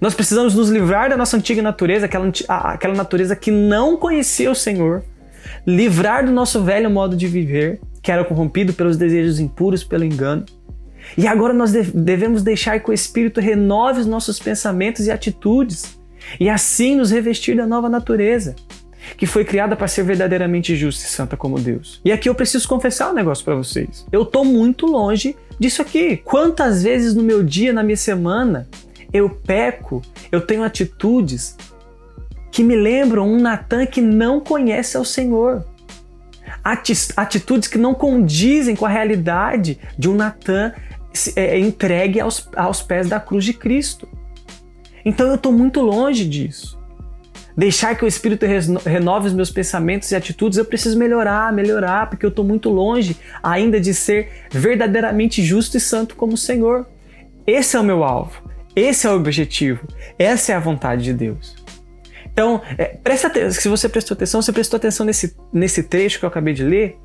Nós 0.00 0.14
precisamos 0.14 0.54
nos 0.54 0.68
livrar 0.68 1.08
da 1.08 1.16
nossa 1.16 1.36
antiga 1.36 1.62
natureza, 1.62 2.06
aquela, 2.06 2.30
aquela 2.48 2.94
natureza 2.94 3.36
que 3.36 3.50
não 3.50 3.96
conhecia 3.96 4.50
o 4.50 4.54
Senhor, 4.54 5.04
livrar 5.66 6.26
do 6.26 6.32
nosso 6.32 6.62
velho 6.62 6.90
modo 6.90 7.16
de 7.16 7.26
viver, 7.26 7.80
que 8.02 8.10
era 8.10 8.24
corrompido 8.24 8.72
pelos 8.72 8.96
desejos 8.96 9.38
impuros, 9.38 9.84
pelo 9.84 10.04
engano, 10.04 10.44
e 11.16 11.26
agora 11.26 11.52
nós 11.52 11.72
devemos 11.72 12.42
deixar 12.42 12.80
que 12.80 12.90
o 12.90 12.92
Espírito 12.92 13.40
renove 13.40 14.00
os 14.00 14.06
nossos 14.06 14.38
pensamentos 14.38 15.06
e 15.06 15.10
atitudes, 15.10 15.98
e 16.40 16.48
assim 16.48 16.96
nos 16.96 17.10
revestir 17.10 17.56
da 17.56 17.66
nova 17.66 17.88
natureza, 17.88 18.56
que 19.16 19.26
foi 19.26 19.44
criada 19.44 19.76
para 19.76 19.86
ser 19.86 20.02
verdadeiramente 20.02 20.74
justa 20.74 21.04
e 21.04 21.08
santa 21.08 21.36
como 21.36 21.60
Deus. 21.60 22.00
E 22.04 22.10
aqui 22.10 22.28
eu 22.28 22.34
preciso 22.34 22.66
confessar 22.66 23.10
um 23.10 23.14
negócio 23.14 23.44
para 23.44 23.54
vocês. 23.54 24.06
Eu 24.10 24.22
estou 24.22 24.44
muito 24.44 24.86
longe 24.86 25.36
disso 25.58 25.82
aqui. 25.82 26.16
Quantas 26.16 26.82
vezes 26.82 27.14
no 27.14 27.22
meu 27.22 27.42
dia, 27.42 27.72
na 27.72 27.82
minha 27.82 27.96
semana, 27.96 28.66
eu 29.12 29.28
peco, 29.28 30.02
eu 30.32 30.40
tenho 30.40 30.64
atitudes 30.64 31.56
que 32.50 32.62
me 32.62 32.74
lembram 32.74 33.28
um 33.28 33.38
Natan 33.40 33.84
que 33.84 34.00
não 34.00 34.40
conhece 34.40 34.96
ao 34.96 35.04
Senhor. 35.04 35.64
Atitudes 37.16 37.68
que 37.68 37.76
não 37.76 37.92
condizem 37.92 38.74
com 38.74 38.86
a 38.86 38.88
realidade 38.88 39.78
de 39.98 40.08
um 40.08 40.14
Natan 40.14 40.72
é, 41.36 41.58
entregue 41.58 42.20
aos, 42.20 42.48
aos 42.56 42.82
pés 42.82 43.08
da 43.08 43.20
cruz 43.20 43.44
de 43.44 43.52
Cristo. 43.52 44.08
Então 45.04 45.28
eu 45.28 45.34
estou 45.36 45.52
muito 45.52 45.80
longe 45.80 46.26
disso. 46.26 46.78
Deixar 47.56 47.94
que 47.94 48.04
o 48.04 48.08
Espírito 48.08 48.44
renove 48.84 49.28
os 49.28 49.32
meus 49.32 49.50
pensamentos 49.50 50.10
e 50.10 50.16
atitudes, 50.16 50.58
eu 50.58 50.64
preciso 50.64 50.98
melhorar, 50.98 51.52
melhorar, 51.52 52.10
porque 52.10 52.26
eu 52.26 52.30
estou 52.30 52.44
muito 52.44 52.68
longe 52.68 53.16
ainda 53.40 53.80
de 53.80 53.94
ser 53.94 54.28
verdadeiramente 54.50 55.40
justo 55.40 55.76
e 55.76 55.80
santo 55.80 56.16
como 56.16 56.34
o 56.34 56.38
Senhor. 56.38 56.84
Esse 57.46 57.76
é 57.76 57.80
o 57.80 57.84
meu 57.84 58.02
alvo, 58.02 58.42
esse 58.74 59.06
é 59.06 59.10
o 59.10 59.14
objetivo, 59.14 59.86
essa 60.18 60.50
é 60.50 60.54
a 60.56 60.58
vontade 60.58 61.04
de 61.04 61.12
Deus. 61.12 61.54
Então, 62.32 62.60
é, 62.76 62.86
presta 62.86 63.28
atenção, 63.28 63.62
se 63.62 63.68
você 63.68 63.88
prestou 63.88 64.16
atenção, 64.16 64.42
você 64.42 64.52
prestou 64.52 64.76
atenção 64.76 65.06
nesse, 65.06 65.36
nesse 65.52 65.84
trecho 65.84 66.18
que 66.18 66.24
eu 66.24 66.28
acabei 66.28 66.54
de 66.54 66.64
ler, 66.64 66.98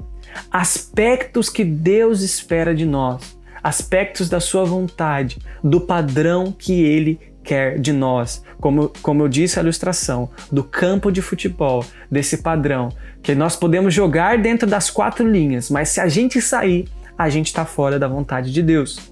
aspectos 0.49 1.47
que 1.47 1.63
Deus 1.63 2.21
espera 2.21 2.73
de 2.73 2.85
nós 2.87 3.38
aspectos 3.63 4.29
da 4.29 4.39
sua 4.39 4.63
vontade, 4.65 5.37
do 5.63 5.81
padrão 5.81 6.51
que 6.51 6.81
ele 6.81 7.19
quer 7.43 7.79
de 7.79 7.91
nós. 7.91 8.43
Como, 8.59 8.91
como 9.01 9.23
eu 9.23 9.27
disse 9.27 9.59
a 9.59 9.63
ilustração, 9.63 10.29
do 10.51 10.63
campo 10.63 11.11
de 11.11 11.21
futebol, 11.21 11.83
desse 12.11 12.37
padrão, 12.37 12.89
que 13.23 13.33
nós 13.33 13.55
podemos 13.55 13.93
jogar 13.93 14.37
dentro 14.37 14.67
das 14.67 14.89
quatro 14.89 15.27
linhas, 15.27 15.69
mas 15.69 15.89
se 15.89 15.99
a 15.99 16.07
gente 16.07 16.41
sair, 16.41 16.87
a 17.17 17.29
gente 17.29 17.47
está 17.47 17.65
fora 17.65 17.97
da 17.97 18.07
vontade 18.07 18.51
de 18.51 18.61
Deus. 18.61 19.11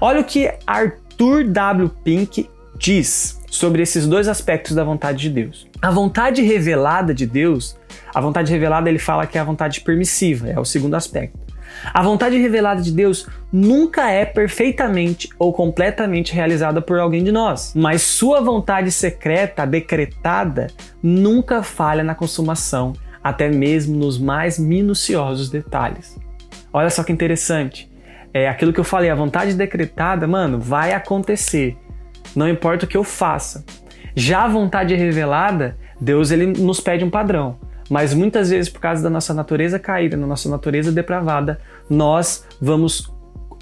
Olha 0.00 0.20
o 0.20 0.24
que 0.24 0.52
Arthur 0.66 1.44
W. 1.44 1.90
Pink 2.04 2.48
diz 2.78 3.40
sobre 3.50 3.82
esses 3.82 4.06
dois 4.06 4.28
aspectos 4.28 4.74
da 4.74 4.84
vontade 4.84 5.18
de 5.18 5.30
Deus. 5.30 5.66
A 5.80 5.90
vontade 5.90 6.40
revelada 6.42 7.12
de 7.12 7.26
Deus, 7.26 7.76
a 8.14 8.20
vontade 8.20 8.50
revelada 8.50 8.88
ele 8.88 8.98
fala 8.98 9.26
que 9.26 9.36
é 9.36 9.40
a 9.40 9.44
vontade 9.44 9.80
permissiva, 9.80 10.48
é 10.48 10.58
o 10.58 10.64
segundo 10.64 10.94
aspecto. 10.94 11.41
A 11.92 12.02
vontade 12.02 12.36
revelada 12.38 12.80
de 12.80 12.92
Deus 12.92 13.26
nunca 13.52 14.10
é 14.10 14.24
perfeitamente 14.24 15.28
ou 15.38 15.52
completamente 15.52 16.32
realizada 16.32 16.80
por 16.80 16.98
alguém 16.98 17.22
de 17.22 17.32
nós, 17.32 17.72
mas 17.74 18.02
sua 18.02 18.40
vontade 18.40 18.90
secreta, 18.90 19.66
decretada, 19.66 20.68
nunca 21.02 21.62
falha 21.62 22.02
na 22.02 22.14
consumação, 22.14 22.92
até 23.22 23.48
mesmo 23.48 23.96
nos 23.96 24.18
mais 24.18 24.58
minuciosos 24.58 25.50
detalhes. 25.50 26.18
Olha 26.72 26.90
só 26.90 27.02
que 27.02 27.12
interessante. 27.12 27.90
É 28.34 28.48
aquilo 28.48 28.72
que 28.72 28.80
eu 28.80 28.84
falei, 28.84 29.10
a 29.10 29.14
vontade 29.14 29.54
decretada, 29.54 30.26
mano, 30.26 30.58
vai 30.58 30.92
acontecer. 30.92 31.76
Não 32.34 32.48
importa 32.48 32.86
o 32.86 32.88
que 32.88 32.96
eu 32.96 33.04
faça. 33.04 33.64
Já 34.14 34.44
a 34.44 34.48
vontade 34.48 34.94
revelada, 34.94 35.76
Deus 36.00 36.30
ele 36.30 36.46
nos 36.46 36.80
pede 36.80 37.04
um 37.04 37.10
padrão. 37.10 37.58
Mas 37.92 38.14
muitas 38.14 38.48
vezes, 38.48 38.70
por 38.70 38.80
causa 38.80 39.02
da 39.02 39.10
nossa 39.10 39.34
natureza 39.34 39.78
caída, 39.78 40.16
da 40.16 40.26
nossa 40.26 40.48
natureza 40.48 40.90
depravada, 40.90 41.60
nós 41.90 42.46
vamos 42.58 43.12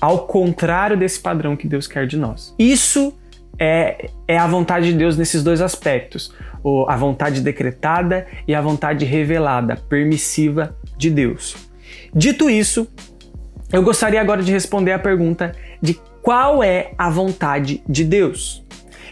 ao 0.00 0.20
contrário 0.28 0.96
desse 0.96 1.18
padrão 1.18 1.56
que 1.56 1.66
Deus 1.66 1.88
quer 1.88 2.06
de 2.06 2.16
nós. 2.16 2.54
Isso 2.56 3.12
é, 3.58 4.08
é 4.28 4.38
a 4.38 4.46
vontade 4.46 4.92
de 4.92 4.96
Deus 4.96 5.16
nesses 5.16 5.42
dois 5.42 5.60
aspectos: 5.60 6.32
a 6.86 6.96
vontade 6.96 7.40
decretada 7.40 8.24
e 8.46 8.54
a 8.54 8.60
vontade 8.60 9.04
revelada, 9.04 9.74
permissiva 9.88 10.76
de 10.96 11.10
Deus. 11.10 11.56
Dito 12.14 12.48
isso, 12.48 12.86
eu 13.72 13.82
gostaria 13.82 14.20
agora 14.20 14.44
de 14.44 14.52
responder 14.52 14.92
a 14.92 14.98
pergunta 15.00 15.56
de 15.82 16.00
qual 16.22 16.62
é 16.62 16.92
a 16.96 17.10
vontade 17.10 17.82
de 17.88 18.04
Deus. 18.04 18.64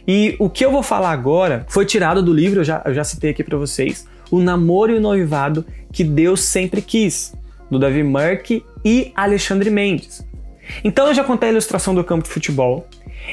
E 0.06 0.37
o 0.38 0.48
que 0.48 0.64
eu 0.64 0.70
vou 0.70 0.84
falar 0.84 1.10
agora 1.10 1.66
foi 1.68 1.84
tirado 1.84 2.22
do 2.22 2.32
livro, 2.32 2.60
eu 2.60 2.64
já, 2.64 2.82
eu 2.87 2.94
já 2.94 3.02
citei 3.02 3.30
aqui 3.30 3.42
para 3.42 3.58
vocês, 3.58 4.06
o 4.30 4.40
namoro 4.40 4.92
e 4.92 4.97
o 4.97 5.00
noivado 5.00 5.64
que 5.92 6.04
Deus 6.04 6.40
sempre 6.42 6.82
quis, 6.82 7.35
do 7.70 7.78
Davi 7.78 8.02
Murk 8.02 8.64
e 8.85 9.12
Alexandre 9.14 9.70
Mendes. 9.70 10.26
Então 10.85 11.06
eu 11.08 11.14
já 11.14 11.25
contei 11.25 11.49
a 11.49 11.52
ilustração 11.52 11.94
do 11.94 12.04
campo 12.04 12.25
de 12.25 12.30
futebol 12.30 12.87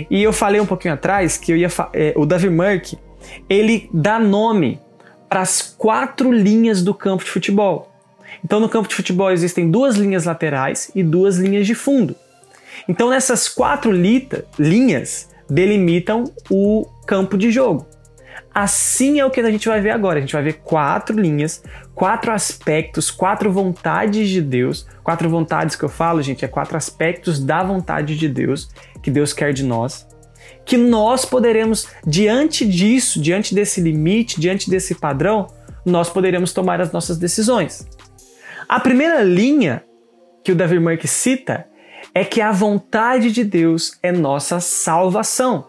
e 0.09 0.21
eu 0.21 0.33
falei 0.33 0.59
um 0.59 0.65
pouquinho 0.65 0.93
atrás 0.93 1.37
que 1.37 1.51
eu 1.51 1.57
ia 1.57 1.69
é, 1.93 2.13
o 2.15 2.25
Davi 2.25 2.49
Murk 2.49 2.97
ele 3.49 3.89
dá 3.93 4.19
nome 4.19 4.79
para 5.29 5.41
as 5.41 5.61
quatro 5.61 6.31
linhas 6.31 6.81
do 6.81 6.93
campo 6.93 7.23
de 7.23 7.31
futebol. 7.31 7.91
Então 8.43 8.59
no 8.59 8.69
campo 8.69 8.87
de 8.87 8.95
futebol 8.95 9.31
existem 9.31 9.69
duas 9.69 9.95
linhas 9.95 10.25
laterais 10.25 10.91
e 10.95 11.03
duas 11.03 11.37
linhas 11.37 11.65
de 11.65 11.75
fundo. 11.75 12.15
Então 12.87 13.09
nessas 13.09 13.47
quatro 13.47 13.91
lita, 13.91 14.45
linhas 14.57 15.29
delimitam 15.49 16.25
o 16.49 16.85
campo 17.05 17.37
de 17.37 17.51
jogo. 17.51 17.85
Assim 18.53 19.19
é 19.19 19.25
o 19.25 19.29
que 19.29 19.41
a 19.41 19.51
gente 19.51 19.67
vai 19.67 19.81
ver 19.81 19.91
agora. 19.91 20.17
A 20.17 20.21
gente 20.21 20.33
vai 20.33 20.43
ver 20.43 20.61
quatro 20.63 21.19
linhas, 21.19 21.63
quatro 21.93 22.31
aspectos, 22.31 23.11
quatro 23.11 23.51
vontades 23.51 24.29
de 24.29 24.41
Deus. 24.41 24.87
Quatro 25.03 25.29
vontades 25.29 25.75
que 25.75 25.83
eu 25.83 25.89
falo, 25.89 26.21
gente, 26.21 26.45
é 26.45 26.47
quatro 26.47 26.77
aspectos 26.77 27.43
da 27.43 27.63
vontade 27.63 28.17
de 28.17 28.29
Deus 28.29 28.69
que 29.01 29.11
Deus 29.11 29.33
quer 29.33 29.53
de 29.53 29.63
nós. 29.63 30.07
Que 30.65 30.77
nós 30.77 31.25
poderemos, 31.25 31.87
diante 32.05 32.65
disso, 32.65 33.21
diante 33.21 33.53
desse 33.53 33.81
limite, 33.81 34.39
diante 34.39 34.69
desse 34.69 34.95
padrão, 34.95 35.47
nós 35.85 36.09
poderemos 36.09 36.53
tomar 36.53 36.81
as 36.81 36.91
nossas 36.91 37.17
decisões. 37.17 37.87
A 38.67 38.79
primeira 38.79 39.21
linha 39.21 39.83
que 40.43 40.51
o 40.51 40.55
Davi 40.55 40.79
Merck 40.79 41.07
cita 41.07 41.67
é 42.13 42.23
que 42.23 42.41
a 42.41 42.51
vontade 42.51 43.31
de 43.31 43.43
Deus 43.43 43.97
é 44.01 44.11
nossa 44.11 44.59
salvação. 44.59 45.67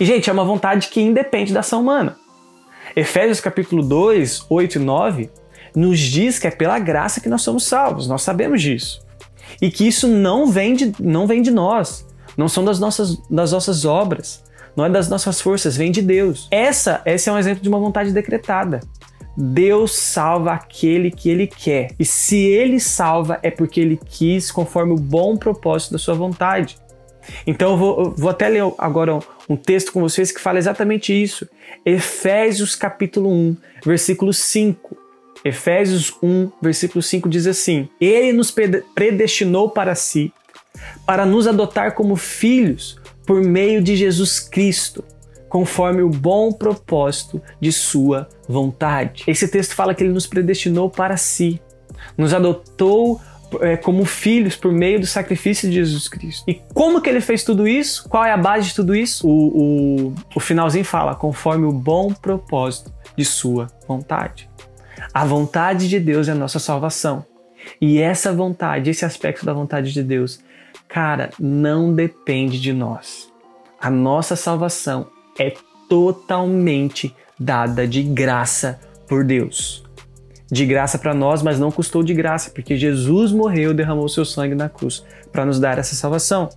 E, 0.00 0.04
gente, 0.04 0.30
é 0.30 0.32
uma 0.32 0.44
vontade 0.44 0.88
que 0.88 1.00
independe 1.00 1.52
da 1.52 1.60
ação 1.60 1.80
humana. 1.80 2.16
Efésios 2.94 3.40
capítulo 3.40 3.82
2, 3.82 4.46
8 4.48 4.76
e 4.76 4.78
9 4.78 5.30
nos 5.74 5.98
diz 5.98 6.38
que 6.38 6.46
é 6.46 6.50
pela 6.50 6.78
graça 6.78 7.20
que 7.20 7.28
nós 7.28 7.42
somos 7.42 7.64
salvos, 7.64 8.08
nós 8.08 8.22
sabemos 8.22 8.62
disso. 8.62 9.00
E 9.60 9.70
que 9.70 9.86
isso 9.86 10.06
não 10.08 10.46
vem 10.46 10.74
de, 10.74 10.92
não 11.00 11.26
vem 11.26 11.42
de 11.42 11.50
nós, 11.50 12.06
não 12.36 12.48
são 12.48 12.64
das 12.64 12.78
nossas, 12.78 13.16
das 13.28 13.52
nossas 13.52 13.84
obras, 13.84 14.42
não 14.76 14.84
é 14.84 14.90
das 14.90 15.08
nossas 15.08 15.40
forças, 15.40 15.76
vem 15.76 15.90
de 15.90 16.00
Deus. 16.00 16.46
Essa, 16.50 17.02
esse 17.04 17.28
é 17.28 17.32
um 17.32 17.38
exemplo 17.38 17.62
de 17.62 17.68
uma 17.68 17.78
vontade 17.78 18.12
decretada. 18.12 18.80
Deus 19.36 19.92
salva 19.96 20.52
aquele 20.52 21.10
que 21.10 21.28
ele 21.28 21.46
quer. 21.46 21.92
E 21.98 22.04
se 22.04 22.36
ele 22.38 22.80
salva, 22.80 23.38
é 23.42 23.50
porque 23.50 23.80
ele 23.80 23.98
quis, 24.04 24.50
conforme 24.50 24.92
o 24.92 24.96
bom 24.96 25.36
propósito 25.36 25.92
da 25.92 25.98
sua 25.98 26.14
vontade. 26.14 26.76
Então 27.46 27.72
eu 27.72 27.76
vou, 27.76 28.14
vou 28.16 28.30
até 28.30 28.48
ler 28.48 28.62
agora 28.78 29.18
um 29.48 29.56
texto 29.56 29.92
com 29.92 30.00
vocês 30.00 30.30
que 30.30 30.40
fala 30.40 30.58
exatamente 30.58 31.12
isso. 31.12 31.48
Efésios 31.84 32.74
capítulo 32.74 33.30
1, 33.30 33.56
versículo 33.84 34.32
5. 34.32 34.96
Efésios 35.44 36.12
1, 36.22 36.50
versículo 36.60 37.02
5 37.02 37.28
diz 37.28 37.46
assim: 37.46 37.88
Ele 38.00 38.32
nos 38.32 38.54
predestinou 38.94 39.70
para 39.70 39.94
si, 39.94 40.32
para 41.06 41.24
nos 41.24 41.46
adotar 41.46 41.94
como 41.94 42.16
filhos 42.16 43.00
por 43.26 43.42
meio 43.42 43.82
de 43.82 43.94
Jesus 43.94 44.40
Cristo, 44.40 45.04
conforme 45.48 46.02
o 46.02 46.08
bom 46.08 46.52
propósito 46.52 47.40
de 47.60 47.72
Sua 47.72 48.28
vontade. 48.48 49.24
Esse 49.26 49.48
texto 49.48 49.74
fala 49.74 49.94
que 49.94 50.02
Ele 50.02 50.12
nos 50.12 50.26
predestinou 50.26 50.90
para 50.90 51.16
si, 51.16 51.60
nos 52.16 52.34
adotou 52.34 53.20
é, 53.60 53.76
como 53.76 54.04
filhos 54.04 54.56
por 54.56 54.72
meio 54.72 55.00
do 55.00 55.06
sacrifício 55.06 55.68
de 55.68 55.76
Jesus 55.76 56.08
Cristo. 56.08 56.44
E 56.46 56.60
como 56.74 57.00
que 57.00 57.08
ele 57.08 57.20
fez 57.20 57.42
tudo 57.42 57.66
isso? 57.66 58.08
Qual 58.08 58.24
é 58.24 58.32
a 58.32 58.36
base 58.36 58.68
de 58.68 58.74
tudo 58.74 58.94
isso? 58.94 59.26
O, 59.26 60.08
o, 60.08 60.14
o 60.34 60.40
finalzinho 60.40 60.84
fala, 60.84 61.14
conforme 61.14 61.66
o 61.66 61.72
bom 61.72 62.12
propósito 62.12 62.92
de 63.16 63.24
sua 63.24 63.68
vontade. 63.86 64.48
A 65.12 65.24
vontade 65.24 65.88
de 65.88 65.98
Deus 65.98 66.28
é 66.28 66.32
a 66.32 66.34
nossa 66.34 66.58
salvação. 66.58 67.24
E 67.80 67.98
essa 68.00 68.32
vontade, 68.32 68.90
esse 68.90 69.04
aspecto 69.04 69.44
da 69.44 69.52
vontade 69.52 69.92
de 69.92 70.02
Deus, 70.02 70.40
cara, 70.86 71.30
não 71.38 71.92
depende 71.92 72.60
de 72.60 72.72
nós. 72.72 73.28
A 73.80 73.90
nossa 73.90 74.36
salvação 74.36 75.08
é 75.38 75.54
totalmente 75.88 77.14
dada 77.38 77.86
de 77.86 78.02
graça 78.02 78.80
por 79.06 79.24
Deus 79.24 79.87
de 80.50 80.64
graça 80.64 80.98
para 80.98 81.14
nós, 81.14 81.42
mas 81.42 81.58
não 81.58 81.70
custou 81.70 82.02
de 82.02 82.14
graça, 82.14 82.50
porque 82.50 82.76
Jesus 82.76 83.32
morreu, 83.32 83.74
derramou 83.74 84.08
seu 84.08 84.24
sangue 84.24 84.54
na 84.54 84.68
cruz 84.68 85.04
para 85.30 85.44
nos 85.44 85.60
dar 85.60 85.78
essa 85.78 85.94
salvação. 85.94 86.48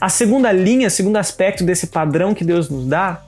A 0.00 0.08
segunda 0.08 0.50
linha, 0.50 0.90
segundo 0.90 1.16
aspecto 1.16 1.62
desse 1.62 1.88
padrão 1.88 2.34
que 2.34 2.44
Deus 2.44 2.68
nos 2.68 2.86
dá, 2.86 3.22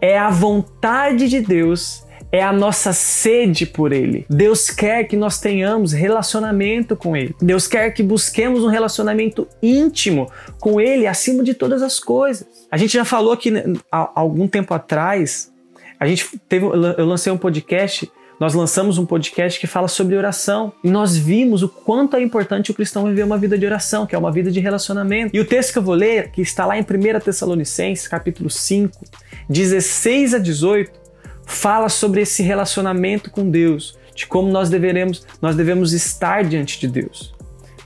é 0.00 0.18
a 0.18 0.28
vontade 0.28 1.28
de 1.28 1.40
Deus, 1.40 2.04
é 2.30 2.42
a 2.42 2.52
nossa 2.52 2.92
sede 2.92 3.64
por 3.64 3.92
Ele. 3.92 4.26
Deus 4.28 4.68
quer 4.68 5.04
que 5.04 5.16
nós 5.16 5.40
tenhamos 5.40 5.92
relacionamento 5.92 6.96
com 6.96 7.16
Ele. 7.16 7.34
Deus 7.40 7.66
quer 7.66 7.90
que 7.92 8.02
busquemos 8.02 8.62
um 8.62 8.68
relacionamento 8.68 9.48
íntimo 9.62 10.30
com 10.60 10.80
Ele 10.80 11.06
acima 11.06 11.42
de 11.42 11.54
todas 11.54 11.82
as 11.82 11.98
coisas. 11.98 12.46
A 12.70 12.76
gente 12.76 12.92
já 12.92 13.04
falou 13.04 13.32
aqui 13.32 13.50
né, 13.50 13.64
há 13.90 14.10
algum 14.14 14.46
tempo 14.46 14.74
atrás, 14.74 15.50
a 15.98 16.06
gente 16.06 16.38
teve, 16.48 16.66
eu 16.66 17.06
lancei 17.06 17.32
um 17.32 17.38
podcast 17.38 18.10
nós 18.38 18.52
lançamos 18.52 18.98
um 18.98 19.06
podcast 19.06 19.58
que 19.58 19.66
fala 19.66 19.88
sobre 19.88 20.14
oração 20.14 20.72
e 20.84 20.90
nós 20.90 21.16
vimos 21.16 21.62
o 21.62 21.68
quanto 21.68 22.16
é 22.16 22.22
importante 22.22 22.70
o 22.70 22.74
cristão 22.74 23.04
viver 23.04 23.24
uma 23.24 23.38
vida 23.38 23.56
de 23.56 23.64
oração, 23.64 24.06
que 24.06 24.14
é 24.14 24.18
uma 24.18 24.30
vida 24.30 24.50
de 24.50 24.60
relacionamento. 24.60 25.34
E 25.34 25.40
o 25.40 25.44
texto 25.44 25.72
que 25.72 25.78
eu 25.78 25.82
vou 25.82 25.94
ler, 25.94 26.30
que 26.30 26.42
está 26.42 26.66
lá 26.66 26.78
em 26.78 26.82
1 26.82 27.20
Tessalonicenses, 27.20 28.06
capítulo 28.06 28.50
5, 28.50 29.04
16 29.48 30.34
a 30.34 30.38
18, 30.38 30.92
fala 31.46 31.88
sobre 31.88 32.20
esse 32.20 32.42
relacionamento 32.42 33.30
com 33.30 33.48
Deus, 33.48 33.98
de 34.14 34.26
como 34.26 34.50
nós 34.50 34.68
deveremos, 34.68 35.26
nós 35.40 35.56
devemos 35.56 35.94
estar 35.94 36.44
diante 36.44 36.78
de 36.78 36.88
Deus. 36.88 37.34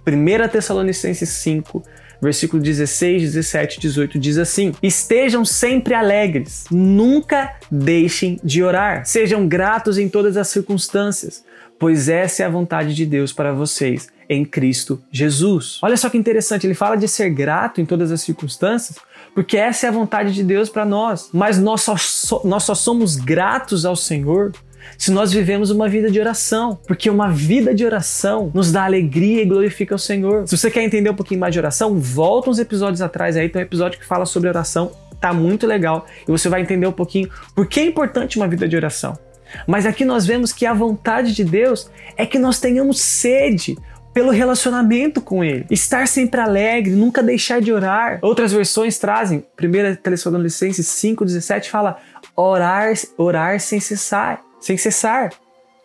1 0.04 0.48
Tessalonicenses 0.48 1.28
5, 1.28 1.82
versículo 2.20 2.62
16, 2.62 3.22
17 3.22 3.80
18 3.80 4.18
diz 4.18 4.38
assim: 4.38 4.72
Estejam 4.82 5.44
sempre 5.44 5.94
alegres, 5.94 6.64
nunca 6.70 7.54
deixem 7.70 8.38
de 8.42 8.62
orar, 8.62 9.04
sejam 9.06 9.46
gratos 9.48 9.98
em 9.98 10.08
todas 10.08 10.36
as 10.36 10.48
circunstâncias, 10.48 11.44
pois 11.78 12.08
essa 12.08 12.42
é 12.42 12.46
a 12.46 12.50
vontade 12.50 12.94
de 12.94 13.06
Deus 13.06 13.32
para 13.32 13.52
vocês 13.52 14.08
em 14.28 14.44
Cristo 14.44 15.02
Jesus. 15.10 15.78
Olha 15.82 15.96
só 15.96 16.08
que 16.08 16.16
interessante, 16.16 16.66
ele 16.66 16.74
fala 16.74 16.96
de 16.96 17.08
ser 17.08 17.30
grato 17.30 17.80
em 17.80 17.84
todas 17.86 18.12
as 18.12 18.20
circunstâncias, 18.20 18.96
porque 19.34 19.56
essa 19.56 19.86
é 19.86 19.88
a 19.88 19.92
vontade 19.92 20.32
de 20.32 20.44
Deus 20.44 20.68
para 20.68 20.84
nós. 20.84 21.30
Mas 21.32 21.58
nós 21.58 21.82
só, 21.82 22.42
nós 22.44 22.62
só 22.62 22.74
somos 22.74 23.16
gratos 23.16 23.84
ao 23.84 23.96
Senhor 23.96 24.52
se 24.96 25.10
nós 25.10 25.32
vivemos 25.32 25.70
uma 25.70 25.88
vida 25.88 26.10
de 26.10 26.20
oração, 26.20 26.78
porque 26.86 27.08
uma 27.08 27.30
vida 27.30 27.74
de 27.74 27.84
oração 27.84 28.50
nos 28.54 28.70
dá 28.70 28.84
alegria 28.84 29.42
e 29.42 29.46
glorifica 29.46 29.94
o 29.94 29.98
Senhor. 29.98 30.46
Se 30.46 30.56
você 30.56 30.70
quer 30.70 30.82
entender 30.82 31.10
um 31.10 31.14
pouquinho 31.14 31.40
mais 31.40 31.52
de 31.52 31.58
oração, 31.58 31.98
volta 31.98 32.50
uns 32.50 32.58
episódios 32.58 33.00
atrás 33.00 33.36
aí, 33.36 33.48
tem 33.48 33.62
um 33.62 33.64
episódio 33.64 33.98
que 33.98 34.04
fala 34.04 34.26
sobre 34.26 34.48
oração, 34.48 34.92
tá 35.20 35.32
muito 35.32 35.66
legal 35.66 36.06
e 36.26 36.30
você 36.30 36.48
vai 36.48 36.62
entender 36.62 36.86
um 36.86 36.92
pouquinho 36.92 37.28
por 37.54 37.66
que 37.66 37.80
é 37.80 37.84
importante 37.84 38.36
uma 38.36 38.48
vida 38.48 38.68
de 38.68 38.76
oração. 38.76 39.18
Mas 39.66 39.86
aqui 39.86 40.04
nós 40.04 40.26
vemos 40.26 40.52
que 40.52 40.64
a 40.64 40.72
vontade 40.72 41.34
de 41.34 41.44
Deus 41.44 41.90
é 42.16 42.24
que 42.24 42.38
nós 42.38 42.60
tenhamos 42.60 43.00
sede 43.00 43.76
pelo 44.12 44.30
relacionamento 44.30 45.20
com 45.20 45.44
Ele. 45.44 45.66
Estar 45.70 46.06
sempre 46.06 46.40
alegre, 46.40 46.92
nunca 46.92 47.22
deixar 47.22 47.60
de 47.60 47.72
orar. 47.72 48.18
Outras 48.22 48.52
versões 48.52 48.98
trazem, 48.98 49.44
1 49.60 49.96
Tessalonicenses 50.02 50.86
5,17 50.86 51.68
fala 51.68 51.96
orar, 52.36 52.92
orar 53.16 53.60
sem 53.60 53.80
cessar 53.80 54.40
sem 54.60 54.76
cessar. 54.76 55.32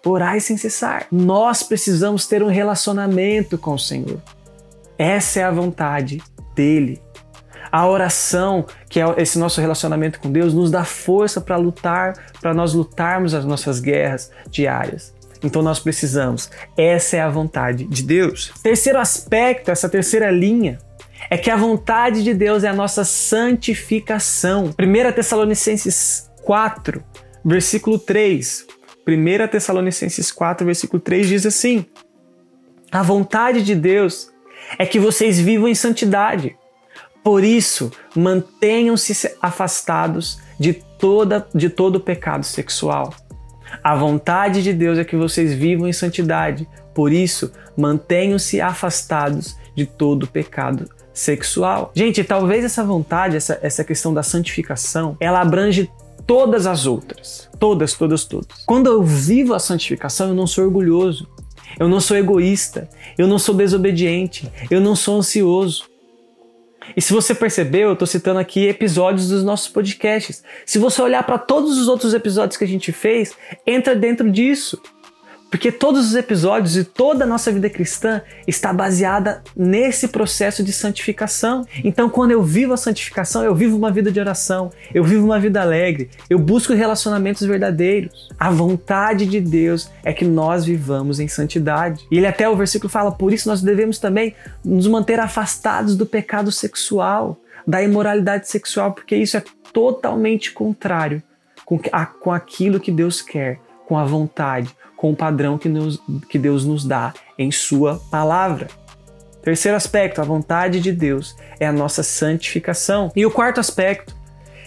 Orai 0.06 0.40
sem 0.40 0.58
cessar. 0.58 1.08
Nós 1.12 1.64
precisamos 1.64 2.28
ter 2.28 2.44
um 2.44 2.48
relacionamento 2.48 3.58
com 3.58 3.74
o 3.74 3.80
Senhor. 3.80 4.22
Essa 4.98 5.40
é 5.40 5.44
a 5.44 5.52
vontade 5.52 6.22
dele. 6.54 7.02
A 7.72 7.88
oração, 7.88 8.66
que 8.88 9.02
é 9.02 9.06
esse 9.18 9.40
nosso 9.40 9.60
relacionamento 9.60 10.20
com 10.20 10.32
Deus, 10.32 10.54
nos 10.54 10.72
dá 10.72 10.86
força 10.86 11.42
para 11.42 11.58
lutar, 11.58 12.14
para 12.40 12.54
nós 12.54 12.74
lutarmos 12.74 13.34
as 13.34 13.44
nossas 13.44 13.80
guerras 13.80 14.32
diárias. 14.50 15.14
Então 15.44 15.62
nós 15.62 15.80
precisamos. 15.80 16.50
Essa 16.78 17.18
é 17.18 17.22
a 17.22 17.30
vontade 17.30 17.86
de 17.86 18.04
Deus. 18.04 18.54
Terceiro 18.64 19.00
aspecto, 19.00 19.72
essa 19.72 19.90
terceira 19.90 20.32
linha, 20.32 20.80
é 21.30 21.38
que 21.38 21.50
a 21.50 21.56
vontade 21.56 22.24
de 22.24 22.34
Deus 22.34 22.64
é 22.64 22.70
a 22.70 22.74
nossa 22.74 23.04
santificação. 23.04 24.74
1 24.80 25.12
Tessalonicenses 25.14 26.32
4, 26.44 27.04
versículo 27.46 28.00
3. 28.00 28.66
1 29.08 29.48
Tessalonicenses 29.48 30.32
4, 30.32 30.66
versículo 30.66 31.00
3 31.00 31.28
diz 31.28 31.46
assim: 31.46 31.86
A 32.92 33.04
vontade 33.04 33.62
de 33.62 33.76
Deus 33.76 34.32
é 34.80 34.86
que 34.86 35.00
vocês 35.00 35.40
vivam 35.40 35.68
em 35.68 35.76
santidade. 35.76 36.58
Por 37.24 37.44
isso, 37.44 37.92
mantenham-se 38.16 39.36
afastados 39.42 40.40
de, 40.60 40.74
toda, 40.74 41.48
de 41.54 41.70
todo 41.70 42.00
pecado 42.00 42.44
sexual. 42.44 43.14
A 43.84 43.96
vontade 43.96 44.64
de 44.64 44.74
Deus 44.74 44.98
é 44.98 45.04
que 45.04 45.16
vocês 45.16 45.54
vivam 45.54 45.88
em 45.88 45.94
santidade. 45.94 46.68
Por 46.94 47.12
isso, 47.12 47.52
mantenham-se 47.76 48.62
afastados 48.62 49.56
de 49.76 49.86
todo 49.86 50.28
pecado 50.28 50.90
sexual. 51.14 51.92
Gente, 51.96 52.24
talvez 52.24 52.64
essa 52.64 52.84
vontade, 52.84 53.38
essa, 53.38 53.60
essa 53.62 53.84
questão 53.84 54.14
da 54.14 54.24
santificação, 54.24 55.18
ela 55.20 55.42
abrange 55.42 55.90
todas 56.26 56.68
as 56.68 56.86
outras. 56.86 57.50
Todas, 57.60 57.94
todas, 57.94 58.26
todas. 58.26 58.64
Quando 58.66 58.88
eu 58.88 59.04
vivo 59.04 59.54
a 59.54 59.60
santificação, 59.60 60.30
eu 60.30 60.36
não 60.36 60.48
sou 60.48 60.66
orgulhoso, 60.66 61.28
eu 61.80 61.88
não 61.88 62.00
sou 62.00 62.18
egoísta, 62.18 62.90
eu 63.18 63.28
não 63.28 63.40
sou 63.40 63.56
desobediente, 63.56 64.52
eu 64.70 64.80
não 64.80 64.96
sou 64.96 65.18
ansioso. 65.18 65.86
E 66.96 67.02
se 67.02 67.14
você 67.14 67.34
percebeu, 67.34 67.90
eu 67.90 67.94
estou 67.94 68.08
citando 68.08 68.40
aqui 68.40 68.68
episódios 68.68 69.30
dos 69.30 69.44
nossos 69.44 69.68
podcasts. 69.68 70.44
Se 70.66 70.78
você 70.78 71.02
olhar 71.02 71.24
para 71.24 71.38
todos 71.38 71.78
os 71.78 71.88
outros 71.88 72.14
episódios 72.14 72.58
que 72.58 72.64
a 72.64 72.68
gente 72.68 72.92
fez, 72.92 73.34
entra 73.66 73.96
dentro 73.96 74.30
disso. 74.30 74.80
Porque 75.50 75.72
todos 75.72 76.08
os 76.08 76.16
episódios 76.16 76.76
e 76.76 76.84
toda 76.84 77.24
a 77.24 77.28
nossa 77.28 77.52
vida 77.52 77.70
cristã 77.70 78.22
está 78.48 78.74
baseada 78.74 79.42
nesse 79.56 80.08
processo 80.08 80.64
de 80.64 80.74
santificação. 80.74 81.66
Então, 81.84 82.10
quando 82.10 82.32
eu 82.32 82.44
vivo 82.44 82.74
a 82.74 82.78
santificação, 82.78 83.44
eu 83.44 83.56
vivo 83.56 83.78
uma 83.78 83.92
vida 83.92 84.12
de 84.12 84.20
oração, 84.20 84.72
eu 84.94 85.04
vivo 85.04 85.24
uma 85.24 85.40
vida 85.40 85.62
alegre, 85.62 86.10
eu 86.30 86.38
busco 86.38 86.74
relacionamentos 86.74 87.46
verdadeiros. 87.48 88.30
A 88.38 88.50
vontade 88.50 89.26
de 89.26 89.40
Deus 89.40 89.90
é 90.04 90.12
que 90.12 90.26
nós 90.26 90.66
vivamos 90.66 91.20
em 91.20 91.28
santidade. 91.28 92.06
E 92.12 92.18
ele 92.18 92.28
até 92.28 92.50
o 92.50 92.56
versículo 92.56 92.90
fala: 92.90 93.12
por 93.12 93.32
isso 93.32 93.48
nós 93.48 93.62
devemos 93.62 93.98
também 93.98 94.36
nos 94.64 94.88
manter 94.88 95.20
afastados 95.20 95.96
do 95.96 96.06
pecado 96.06 96.52
sexual, 96.52 97.40
da 97.66 97.82
imoralidade 97.82 98.50
sexual, 98.50 98.94
porque 98.94 99.16
isso 99.16 99.38
é 99.38 99.44
totalmente 99.72 100.52
contrário 100.52 101.22
com, 101.66 101.80
a, 101.92 102.06
com 102.06 102.32
aquilo 102.32 102.80
que 102.80 102.92
Deus 102.92 103.22
quer, 103.22 103.60
com 103.88 103.98
a 103.98 104.06
vontade, 104.06 104.70
com 104.96 105.12
o 105.12 105.16
padrão 105.16 105.58
que, 105.58 105.70
nos, 105.70 106.02
que 106.30 106.40
Deus 106.40 106.66
nos 106.66 106.86
dá 106.86 107.14
em 107.38 107.52
Sua 107.52 108.02
palavra. 108.10 108.68
Terceiro 109.42 109.78
aspecto, 109.78 110.22
a 110.22 110.24
vontade 110.24 110.80
de 110.80 110.92
Deus 110.92 111.36
é 111.60 111.68
a 111.68 111.72
nossa 111.72 112.02
santificação. 112.02 113.12
E 113.16 113.26
o 113.26 113.32
quarto 113.32 113.60
aspecto 113.60 114.16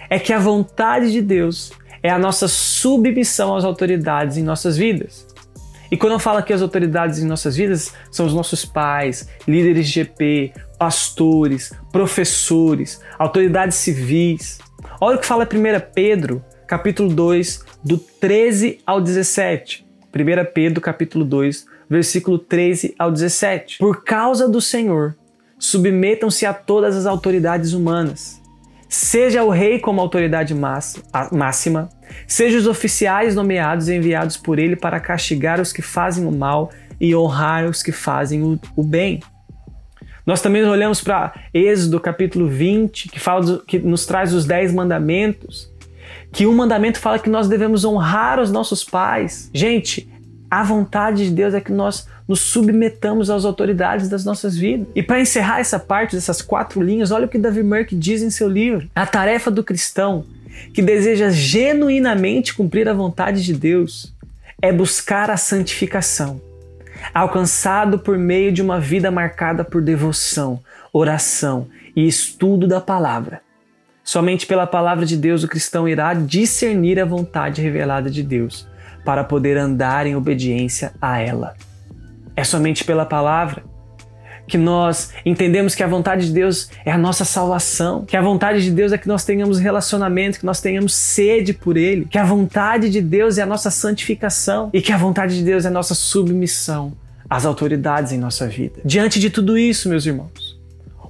é 0.08 0.18
que 0.18 0.32
a 0.32 0.38
vontade 0.38 1.10
de 1.10 1.20
Deus 1.20 1.72
é 2.02 2.10
a 2.10 2.18
nossa 2.18 2.46
submissão 2.46 3.56
às 3.56 3.64
autoridades 3.64 4.36
em 4.36 4.42
nossas 4.42 4.76
vidas. 4.76 5.26
E 5.90 5.96
quando 5.96 6.12
eu 6.12 6.18
falo 6.18 6.38
aqui 6.38 6.52
as 6.52 6.62
autoridades 6.62 7.18
em 7.18 7.26
nossas 7.26 7.56
vidas, 7.56 7.92
são 8.10 8.26
os 8.26 8.34
nossos 8.34 8.64
pais, 8.64 9.28
líderes 9.46 9.88
de 9.88 9.92
GP, 9.92 10.52
pastores, 10.78 11.72
professores, 11.90 13.00
autoridades 13.18 13.76
civis. 13.76 14.58
Olha 15.00 15.16
o 15.16 15.20
que 15.20 15.26
fala 15.26 15.44
1 15.44 15.92
Pedro, 15.94 16.44
capítulo 16.66 17.08
2, 17.08 17.64
do 17.82 17.98
13 17.98 18.80
ao 18.86 19.00
17. 19.00 19.87
1 20.14 20.52
Pedro, 20.52 20.80
capítulo 20.80 21.24
2, 21.24 21.66
versículo 21.88 22.38
13 22.38 22.94
ao 22.98 23.10
17. 23.10 23.78
Por 23.78 24.02
causa 24.02 24.48
do 24.48 24.60
Senhor, 24.60 25.16
submetam-se 25.58 26.46
a 26.46 26.54
todas 26.54 26.96
as 26.96 27.06
autoridades 27.06 27.72
humanas. 27.72 28.40
Seja 28.88 29.44
o 29.44 29.50
rei 29.50 29.78
como 29.78 30.00
autoridade 30.00 30.54
máxima, 31.30 31.90
seja 32.26 32.56
os 32.56 32.66
oficiais 32.66 33.34
nomeados 33.34 33.88
e 33.88 33.94
enviados 33.94 34.38
por 34.38 34.58
ele 34.58 34.76
para 34.76 34.98
castigar 34.98 35.60
os 35.60 35.72
que 35.72 35.82
fazem 35.82 36.26
o 36.26 36.32
mal 36.32 36.70
e 36.98 37.14
honrar 37.14 37.66
os 37.66 37.82
que 37.82 37.92
fazem 37.92 38.58
o, 38.74 38.82
bem. 38.82 39.20
Nós 40.24 40.40
também 40.40 40.64
olhamos 40.64 41.02
para 41.02 41.34
Êxodo 41.52 42.00
capítulo 42.00 42.48
20, 42.48 43.08
que, 43.10 43.20
fala 43.20 43.42
do, 43.42 43.64
que 43.64 43.78
nos 43.78 44.06
traz 44.06 44.32
os 44.32 44.46
dez 44.46 44.72
mandamentos, 44.72 45.70
que 46.32 46.46
um 46.46 46.54
mandamento 46.54 46.98
fala 46.98 47.18
que 47.18 47.30
nós 47.30 47.48
devemos 47.48 47.84
honrar 47.84 48.40
os 48.40 48.50
nossos 48.50 48.84
pais. 48.84 49.50
Gente, 49.52 50.08
a 50.50 50.62
vontade 50.62 51.24
de 51.26 51.30
Deus 51.30 51.54
é 51.54 51.60
que 51.60 51.72
nós 51.72 52.06
nos 52.26 52.40
submetamos 52.40 53.30
às 53.30 53.44
autoridades 53.44 54.08
das 54.08 54.24
nossas 54.24 54.56
vidas. 54.56 54.86
E 54.94 55.02
para 55.02 55.20
encerrar 55.20 55.60
essa 55.60 55.78
parte 55.78 56.14
dessas 56.14 56.42
quatro 56.42 56.82
linhas, 56.82 57.10
olha 57.10 57.26
o 57.26 57.28
que 57.28 57.38
Davi 57.38 57.62
Merck 57.62 57.94
diz 57.94 58.22
em 58.22 58.30
seu 58.30 58.48
livro. 58.48 58.88
A 58.94 59.06
tarefa 59.06 59.50
do 59.50 59.64
cristão 59.64 60.24
que 60.74 60.82
deseja 60.82 61.30
genuinamente 61.30 62.54
cumprir 62.54 62.88
a 62.88 62.92
vontade 62.92 63.44
de 63.44 63.54
Deus 63.54 64.14
é 64.60 64.72
buscar 64.72 65.30
a 65.30 65.36
santificação 65.36 66.40
alcançado 67.12 67.98
por 67.98 68.18
meio 68.18 68.52
de 68.52 68.62
uma 68.62 68.80
vida 68.80 69.10
marcada 69.10 69.64
por 69.64 69.82
devoção, 69.82 70.60
oração 70.92 71.68
e 71.94 72.06
estudo 72.06 72.66
da 72.66 72.80
palavra. 72.80 73.40
Somente 74.08 74.46
pela 74.46 74.66
palavra 74.66 75.04
de 75.04 75.18
Deus 75.18 75.44
o 75.44 75.48
cristão 75.48 75.86
irá 75.86 76.14
discernir 76.14 76.98
a 76.98 77.04
vontade 77.04 77.60
revelada 77.60 78.08
de 78.08 78.22
Deus, 78.22 78.66
para 79.04 79.22
poder 79.22 79.58
andar 79.58 80.06
em 80.06 80.16
obediência 80.16 80.94
a 80.98 81.18
ela. 81.18 81.54
É 82.34 82.42
somente 82.42 82.84
pela 82.84 83.04
palavra 83.04 83.62
que 84.46 84.56
nós 84.56 85.12
entendemos 85.26 85.74
que 85.74 85.82
a 85.82 85.86
vontade 85.86 86.28
de 86.28 86.32
Deus 86.32 86.70
é 86.86 86.90
a 86.90 86.96
nossa 86.96 87.22
salvação, 87.22 88.06
que 88.06 88.16
a 88.16 88.22
vontade 88.22 88.64
de 88.64 88.70
Deus 88.70 88.92
é 88.92 88.96
que 88.96 89.06
nós 89.06 89.26
tenhamos 89.26 89.58
relacionamento, 89.58 90.38
que 90.38 90.46
nós 90.46 90.62
tenhamos 90.62 90.94
sede 90.94 91.52
por 91.52 91.76
Ele, 91.76 92.06
que 92.06 92.16
a 92.16 92.24
vontade 92.24 92.88
de 92.88 93.02
Deus 93.02 93.36
é 93.36 93.42
a 93.42 93.46
nossa 93.46 93.70
santificação 93.70 94.70
e 94.72 94.80
que 94.80 94.90
a 94.90 94.96
vontade 94.96 95.36
de 95.36 95.44
Deus 95.44 95.66
é 95.66 95.68
a 95.68 95.70
nossa 95.70 95.94
submissão 95.94 96.94
às 97.28 97.44
autoridades 97.44 98.10
em 98.10 98.16
nossa 98.16 98.48
vida. 98.48 98.80
Diante 98.82 99.20
de 99.20 99.28
tudo 99.28 99.58
isso, 99.58 99.86
meus 99.86 100.06
irmãos, 100.06 100.58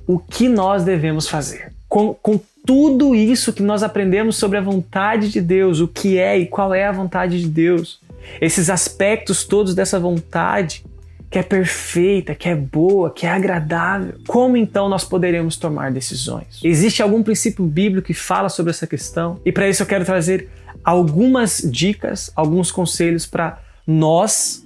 o 0.04 0.18
que 0.18 0.48
nós 0.48 0.82
devemos 0.82 1.28
fazer? 1.28 1.72
Com, 1.88 2.12
com 2.12 2.40
tudo 2.68 3.14
isso 3.14 3.50
que 3.50 3.62
nós 3.62 3.82
aprendemos 3.82 4.36
sobre 4.36 4.58
a 4.58 4.60
vontade 4.60 5.30
de 5.30 5.40
Deus, 5.40 5.80
o 5.80 5.88
que 5.88 6.18
é 6.18 6.38
e 6.38 6.44
qual 6.44 6.74
é 6.74 6.84
a 6.84 6.92
vontade 6.92 7.40
de 7.40 7.48
Deus, 7.48 7.98
esses 8.42 8.68
aspectos 8.68 9.42
todos 9.42 9.74
dessa 9.74 9.98
vontade, 9.98 10.84
que 11.30 11.38
é 11.38 11.42
perfeita, 11.42 12.34
que 12.34 12.46
é 12.46 12.54
boa, 12.54 13.10
que 13.10 13.24
é 13.24 13.30
agradável. 13.30 14.16
Como 14.26 14.54
então 14.54 14.86
nós 14.86 15.02
poderemos 15.02 15.56
tomar 15.56 15.90
decisões? 15.90 16.60
Existe 16.62 17.02
algum 17.02 17.22
princípio 17.22 17.64
bíblico 17.64 18.08
que 18.08 18.12
fala 18.12 18.50
sobre 18.50 18.68
essa 18.68 18.86
questão? 18.86 19.40
E 19.46 19.50
para 19.50 19.66
isso 19.66 19.82
eu 19.82 19.86
quero 19.86 20.04
trazer 20.04 20.50
algumas 20.84 21.62
dicas, 21.64 22.30
alguns 22.36 22.70
conselhos 22.70 23.24
para 23.24 23.58
nós, 23.86 24.62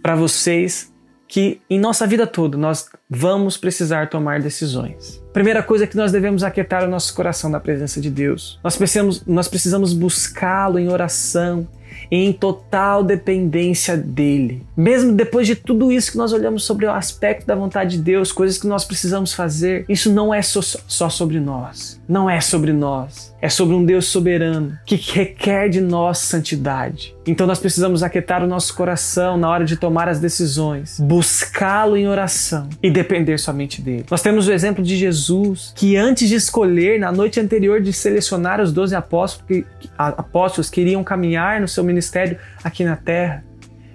para 0.00 0.14
vocês, 0.14 0.89
que 1.30 1.60
em 1.70 1.78
nossa 1.78 2.08
vida 2.08 2.26
toda 2.26 2.58
nós 2.58 2.88
vamos 3.08 3.56
precisar 3.56 4.10
tomar 4.10 4.42
decisões. 4.42 5.22
Primeira 5.32 5.62
coisa 5.62 5.84
é 5.84 5.86
que 5.86 5.96
nós 5.96 6.10
devemos 6.10 6.42
aquietar 6.42 6.84
o 6.84 6.90
nosso 6.90 7.14
coração 7.14 7.48
na 7.48 7.60
presença 7.60 8.00
de 8.00 8.10
Deus. 8.10 8.58
Nós 8.64 8.76
precisamos, 8.76 9.24
nós 9.24 9.46
precisamos 9.46 9.92
buscá-lo 9.92 10.76
em 10.76 10.88
oração, 10.88 11.68
em 12.10 12.32
total 12.32 13.04
dependência 13.04 13.96
dele. 13.96 14.66
Mesmo 14.76 15.12
depois 15.12 15.46
de 15.46 15.54
tudo 15.54 15.92
isso 15.92 16.10
que 16.10 16.18
nós 16.18 16.32
olhamos 16.32 16.64
sobre 16.64 16.86
o 16.86 16.90
aspecto 16.90 17.46
da 17.46 17.54
vontade 17.54 17.96
de 17.96 18.02
Deus, 18.02 18.32
coisas 18.32 18.58
que 18.58 18.66
nós 18.66 18.84
precisamos 18.84 19.32
fazer, 19.32 19.84
isso 19.88 20.12
não 20.12 20.34
é 20.34 20.42
só, 20.42 20.60
só 20.60 21.08
sobre 21.08 21.38
nós. 21.38 22.00
Não 22.08 22.28
é 22.28 22.40
sobre 22.40 22.72
nós. 22.72 23.29
É 23.42 23.48
sobre 23.48 23.74
um 23.74 23.84
Deus 23.84 24.06
soberano 24.06 24.78
que 24.84 24.96
requer 24.96 25.68
de 25.70 25.80
nós 25.80 26.18
santidade. 26.18 27.14
Então 27.26 27.46
nós 27.46 27.58
precisamos 27.58 28.02
aquietar 28.02 28.44
o 28.44 28.46
nosso 28.46 28.74
coração 28.74 29.38
na 29.38 29.48
hora 29.48 29.64
de 29.64 29.76
tomar 29.76 30.08
as 30.08 30.20
decisões, 30.20 31.00
buscá-lo 31.00 31.96
em 31.96 32.06
oração 32.06 32.68
e 32.82 32.90
depender 32.90 33.38
somente 33.38 33.80
dele. 33.80 34.04
Nós 34.10 34.20
temos 34.20 34.46
o 34.46 34.52
exemplo 34.52 34.84
de 34.84 34.96
Jesus, 34.96 35.72
que 35.74 35.96
antes 35.96 36.28
de 36.28 36.34
escolher, 36.34 37.00
na 37.00 37.10
noite 37.10 37.40
anterior 37.40 37.80
de 37.80 37.92
selecionar 37.92 38.60
os 38.60 38.72
doze 38.72 38.94
apóstolos 38.94 39.46
que, 39.46 39.66
apóstolos 39.96 40.70
iriam 40.80 41.04
caminhar 41.04 41.60
no 41.60 41.68
seu 41.68 41.84
ministério 41.84 42.38
aqui 42.64 42.84
na 42.84 42.96
terra, 42.96 43.44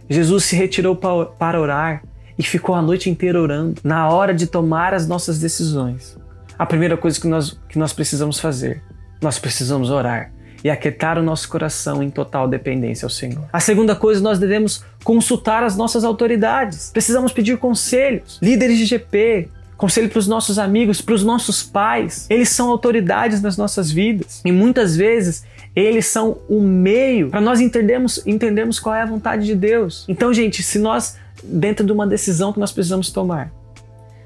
Jesus 0.09 0.45
se 0.45 0.55
retirou 0.55 0.95
para 0.95 1.59
orar 1.59 2.03
e 2.37 2.43
ficou 2.43 2.75
a 2.75 2.81
noite 2.81 3.09
inteira 3.09 3.41
orando, 3.41 3.81
na 3.83 4.09
hora 4.09 4.33
de 4.33 4.45
tomar 4.45 4.93
as 4.93 5.07
nossas 5.07 5.39
decisões. 5.39 6.17
A 6.57 6.65
primeira 6.65 6.95
coisa 6.95 7.19
que 7.19 7.27
nós, 7.27 7.59
que 7.67 7.77
nós 7.79 7.91
precisamos 7.91 8.39
fazer, 8.39 8.81
nós 9.21 9.39
precisamos 9.39 9.89
orar 9.89 10.31
e 10.63 10.69
aquietar 10.69 11.19
o 11.19 11.23
nosso 11.23 11.47
coração 11.47 12.01
em 12.01 12.09
total 12.09 12.47
dependência 12.47 13.05
ao 13.05 13.09
Senhor. 13.09 13.45
A 13.53 13.59
segunda 13.59 13.95
coisa, 13.95 14.19
nós 14.19 14.39
devemos 14.39 14.83
consultar 15.03 15.63
as 15.63 15.77
nossas 15.77 16.03
autoridades. 16.03 16.89
Precisamos 16.91 17.31
pedir 17.31 17.57
conselhos, 17.57 18.39
líderes 18.41 18.79
de 18.79 18.85
GP, 18.85 19.49
conselho 19.77 20.09
para 20.09 20.17
os 20.17 20.27
nossos 20.27 20.57
amigos, 20.57 21.01
para 21.01 21.13
os 21.13 21.23
nossos 21.23 21.61
pais. 21.61 22.25
Eles 22.31 22.49
são 22.49 22.69
autoridades 22.69 23.43
nas 23.43 23.57
nossas 23.57 23.91
vidas 23.91 24.41
e 24.43 24.51
muitas 24.51 24.95
vezes 24.95 25.43
eles 25.75 26.07
são 26.07 26.39
o 26.49 26.61
meio 26.61 27.29
para 27.29 27.41
nós 27.41 27.59
entendermos, 27.59 28.25
entendermos 28.25 28.79
qual 28.79 28.95
é 28.95 29.01
a 29.01 29.05
vontade 29.05 29.45
de 29.45 29.53
Deus. 29.53 30.05
Então, 30.07 30.33
gente, 30.33 30.63
se 30.63 30.79
nós, 30.79 31.17
dentro 31.43 31.85
de 31.85 31.91
uma 31.91 32.07
decisão 32.07 32.51
que 32.51 32.59
nós 32.59 32.71
precisamos 32.71 33.11
tomar, 33.11 33.51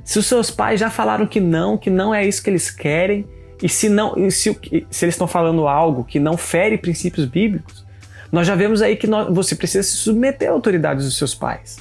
se 0.05 0.17
os 0.17 0.25
seus 0.25 0.49
pais 0.49 0.79
já 0.79 0.89
falaram 0.89 1.27
que 1.27 1.39
não, 1.39 1.77
que 1.77 1.89
não 1.89 2.13
é 2.13 2.25
isso 2.25 2.41
que 2.41 2.49
eles 2.49 2.71
querem, 2.71 3.27
e 3.61 3.67
se 3.67 3.89
não, 3.89 4.17
e 4.17 4.31
se, 4.31 4.57
se 4.89 5.05
eles 5.05 5.15
estão 5.15 5.27
falando 5.27 5.67
algo 5.67 6.03
que 6.03 6.19
não 6.19 6.37
fere 6.37 6.77
princípios 6.77 7.25
bíblicos, 7.25 7.85
nós 8.31 8.47
já 8.47 8.55
vemos 8.55 8.81
aí 8.81 8.95
que 8.95 9.07
nós, 9.07 9.33
você 9.33 9.55
precisa 9.55 9.83
se 9.83 9.97
submeter 9.97 10.49
à 10.49 10.53
autoridade 10.53 11.03
dos 11.03 11.17
seus 11.17 11.33
pais. 11.33 11.77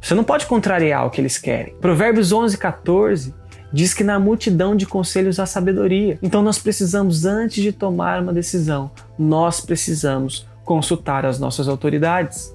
Você 0.00 0.14
não 0.14 0.24
pode 0.24 0.46
contrariar 0.46 1.06
o 1.06 1.10
que 1.10 1.20
eles 1.20 1.38
querem. 1.38 1.74
Provérbios 1.80 2.30
11, 2.30 2.58
14 2.58 3.34
diz 3.72 3.94
que 3.94 4.04
na 4.04 4.20
multidão 4.20 4.76
de 4.76 4.86
conselhos 4.86 5.40
há 5.40 5.46
sabedoria. 5.46 6.18
Então 6.22 6.42
nós 6.42 6.58
precisamos, 6.58 7.24
antes 7.24 7.62
de 7.62 7.72
tomar 7.72 8.22
uma 8.22 8.32
decisão, 8.32 8.90
nós 9.18 9.60
precisamos 9.60 10.46
consultar 10.64 11.24
as 11.24 11.40
nossas 11.40 11.68
autoridades. 11.68 12.54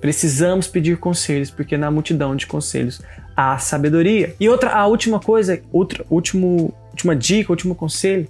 Precisamos 0.00 0.66
pedir 0.66 0.98
conselhos, 0.98 1.50
porque 1.50 1.76
na 1.76 1.90
multidão 1.90 2.34
de 2.34 2.46
conselhos 2.46 3.00
há 3.36 3.56
sabedoria. 3.58 4.34
E 4.38 4.48
outra, 4.48 4.70
a 4.74 4.86
última 4.86 5.20
coisa, 5.20 5.62
outra, 5.72 6.04
último 6.10 6.74
última 6.94 7.14
dica, 7.14 7.52
último 7.52 7.74
conselho, 7.74 8.28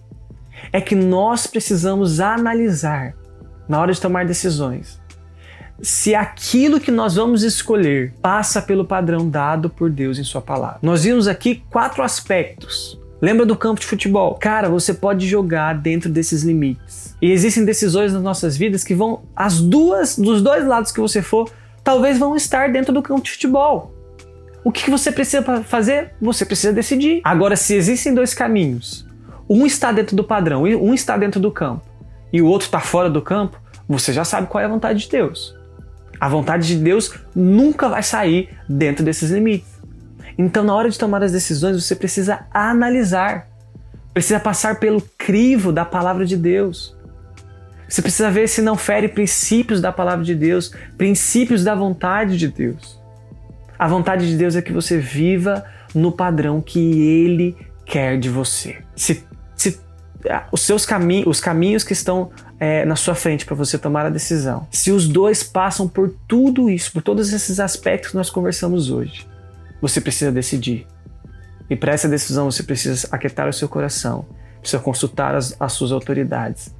é 0.72 0.80
que 0.80 0.94
nós 0.94 1.46
precisamos 1.46 2.18
analisar 2.18 3.14
na 3.68 3.80
hora 3.80 3.92
de 3.92 4.00
tomar 4.00 4.24
decisões 4.24 5.02
se 5.82 6.14
aquilo 6.14 6.80
que 6.80 6.90
nós 6.90 7.16
vamos 7.16 7.42
escolher 7.42 8.14
passa 8.22 8.62
pelo 8.62 8.84
padrão 8.84 9.28
dado 9.28 9.68
por 9.68 9.90
Deus 9.90 10.18
em 10.18 10.24
Sua 10.24 10.40
palavra. 10.40 10.78
Nós 10.80 11.02
vimos 11.02 11.26
aqui 11.26 11.62
quatro 11.70 12.02
aspectos. 12.02 12.98
Lembra 13.20 13.44
do 13.44 13.56
campo 13.56 13.80
de 13.80 13.86
futebol? 13.86 14.34
Cara, 14.34 14.68
você 14.68 14.94
pode 14.94 15.26
jogar 15.26 15.74
dentro 15.74 16.10
desses 16.10 16.42
limites. 16.42 17.16
E 17.20 17.30
existem 17.30 17.64
decisões 17.64 18.12
nas 18.12 18.22
nossas 18.22 18.56
vidas 18.56 18.84
que 18.84 18.94
vão, 18.94 19.22
as 19.34 19.60
duas, 19.60 20.16
dos 20.16 20.42
dois 20.42 20.66
lados 20.66 20.92
que 20.92 21.00
você 21.00 21.20
for, 21.20 21.50
talvez 21.82 22.18
vão 22.18 22.36
estar 22.36 22.70
dentro 22.70 22.92
do 22.92 23.02
campo 23.02 23.22
de 23.22 23.32
futebol. 23.32 23.93
O 24.64 24.72
que 24.72 24.90
você 24.90 25.12
precisa 25.12 25.42
fazer? 25.62 26.14
Você 26.20 26.46
precisa 26.46 26.72
decidir. 26.72 27.20
Agora, 27.22 27.54
se 27.54 27.74
existem 27.74 28.14
dois 28.14 28.32
caminhos, 28.32 29.06
um 29.48 29.66
está 29.66 29.92
dentro 29.92 30.16
do 30.16 30.24
padrão, 30.24 30.62
um 30.62 30.94
está 30.94 31.18
dentro 31.18 31.38
do 31.38 31.52
campo 31.52 31.84
e 32.32 32.40
o 32.40 32.46
outro 32.46 32.66
está 32.66 32.80
fora 32.80 33.10
do 33.10 33.20
campo, 33.20 33.60
você 33.86 34.12
já 34.12 34.24
sabe 34.24 34.46
qual 34.46 34.62
é 34.62 34.64
a 34.64 34.68
vontade 34.68 35.00
de 35.00 35.10
Deus. 35.10 35.54
A 36.18 36.28
vontade 36.28 36.66
de 36.66 36.76
Deus 36.76 37.14
nunca 37.34 37.88
vai 37.88 38.02
sair 38.02 38.48
dentro 38.68 39.04
desses 39.04 39.30
limites. 39.30 39.68
Então, 40.38 40.64
na 40.64 40.74
hora 40.74 40.88
de 40.88 40.98
tomar 40.98 41.22
as 41.22 41.30
decisões, 41.30 41.80
você 41.80 41.94
precisa 41.94 42.46
analisar, 42.52 43.46
precisa 44.12 44.40
passar 44.40 44.80
pelo 44.80 45.02
crivo 45.18 45.70
da 45.70 45.84
palavra 45.84 46.24
de 46.24 46.36
Deus. 46.36 46.96
Você 47.88 48.00
precisa 48.00 48.30
ver 48.30 48.48
se 48.48 48.62
não 48.62 48.76
fere 48.76 49.08
princípios 49.08 49.80
da 49.80 49.92
palavra 49.92 50.24
de 50.24 50.34
Deus, 50.34 50.72
princípios 50.96 51.62
da 51.62 51.74
vontade 51.74 52.38
de 52.38 52.48
Deus. 52.48 53.03
A 53.78 53.88
vontade 53.88 54.28
de 54.28 54.36
Deus 54.36 54.56
é 54.56 54.62
que 54.62 54.72
você 54.72 54.98
viva 54.98 55.64
no 55.94 56.12
padrão 56.12 56.60
que 56.60 56.78
Ele 56.78 57.56
quer 57.84 58.18
de 58.18 58.28
você. 58.28 58.78
Se, 58.96 59.24
se 59.56 59.80
os 60.50 60.62
seus 60.62 60.86
caminhos, 60.86 61.26
os 61.26 61.40
caminhos 61.40 61.84
que 61.84 61.92
estão 61.92 62.30
é, 62.58 62.84
na 62.84 62.96
sua 62.96 63.14
frente 63.14 63.44
para 63.44 63.54
você 63.54 63.76
tomar 63.76 64.06
a 64.06 64.10
decisão, 64.10 64.66
se 64.70 64.90
os 64.90 65.06
dois 65.06 65.42
passam 65.42 65.86
por 65.86 66.14
tudo 66.26 66.70
isso, 66.70 66.92
por 66.92 67.02
todos 67.02 67.32
esses 67.32 67.60
aspectos 67.60 68.10
que 68.10 68.16
nós 68.16 68.30
conversamos 68.30 68.90
hoje, 68.90 69.26
você 69.80 70.00
precisa 70.00 70.32
decidir. 70.32 70.86
E 71.68 71.76
para 71.76 71.92
essa 71.92 72.08
decisão 72.08 72.50
você 72.50 72.62
precisa 72.62 73.08
aquietar 73.10 73.48
o 73.48 73.52
seu 73.52 73.68
coração, 73.68 74.26
precisa 74.60 74.82
consultar 74.82 75.34
as, 75.34 75.56
as 75.60 75.72
suas 75.72 75.92
autoridades. 75.92 76.74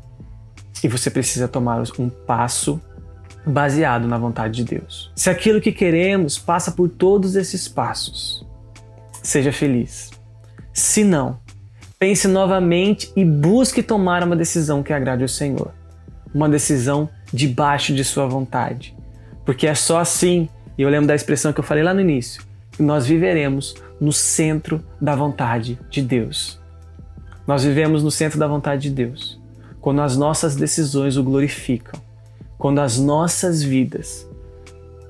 E 0.82 0.88
você 0.88 1.10
precisa 1.10 1.48
tomar 1.48 1.82
um 1.98 2.08
passo 2.08 2.80
baseado 3.46 4.06
na 4.06 4.18
vontade 4.18 4.64
de 4.64 4.76
Deus. 4.76 5.12
Se 5.14 5.30
aquilo 5.30 5.60
que 5.60 5.72
queremos 5.72 6.38
passa 6.38 6.72
por 6.72 6.88
todos 6.88 7.36
esses 7.36 7.68
passos, 7.68 8.46
seja 9.22 9.52
feliz. 9.52 10.10
Se 10.72 11.04
não, 11.04 11.38
pense 11.98 12.26
novamente 12.26 13.12
e 13.14 13.24
busque 13.24 13.82
tomar 13.82 14.22
uma 14.22 14.36
decisão 14.36 14.82
que 14.82 14.92
agrade 14.92 15.22
ao 15.22 15.28
Senhor. 15.28 15.72
Uma 16.34 16.48
decisão 16.48 17.08
debaixo 17.32 17.94
de 17.94 18.04
sua 18.04 18.26
vontade. 18.26 18.96
Porque 19.44 19.66
é 19.66 19.74
só 19.74 20.00
assim, 20.00 20.48
e 20.76 20.82
eu 20.82 20.88
lembro 20.88 21.06
da 21.06 21.14
expressão 21.14 21.52
que 21.52 21.60
eu 21.60 21.64
falei 21.64 21.84
lá 21.84 21.94
no 21.94 22.00
início, 22.00 22.42
que 22.72 22.82
nós 22.82 23.06
viveremos 23.06 23.74
no 24.00 24.12
centro 24.12 24.84
da 25.00 25.14
vontade 25.14 25.78
de 25.90 26.02
Deus. 26.02 26.60
Nós 27.46 27.62
vivemos 27.62 28.02
no 28.02 28.10
centro 28.10 28.38
da 28.38 28.46
vontade 28.46 28.88
de 28.88 28.90
Deus 28.90 29.44
quando 29.84 30.00
as 30.00 30.16
nossas 30.16 30.56
decisões 30.56 31.18
o 31.18 31.22
glorificam, 31.22 32.00
quando 32.64 32.78
as 32.78 32.98
nossas 32.98 33.62
vidas 33.62 34.26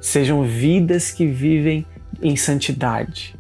sejam 0.01 0.43
vidas 0.43 1.13
que 1.13 1.25
vivem 1.25 1.87
em 2.21 2.35
santidade 2.35 3.37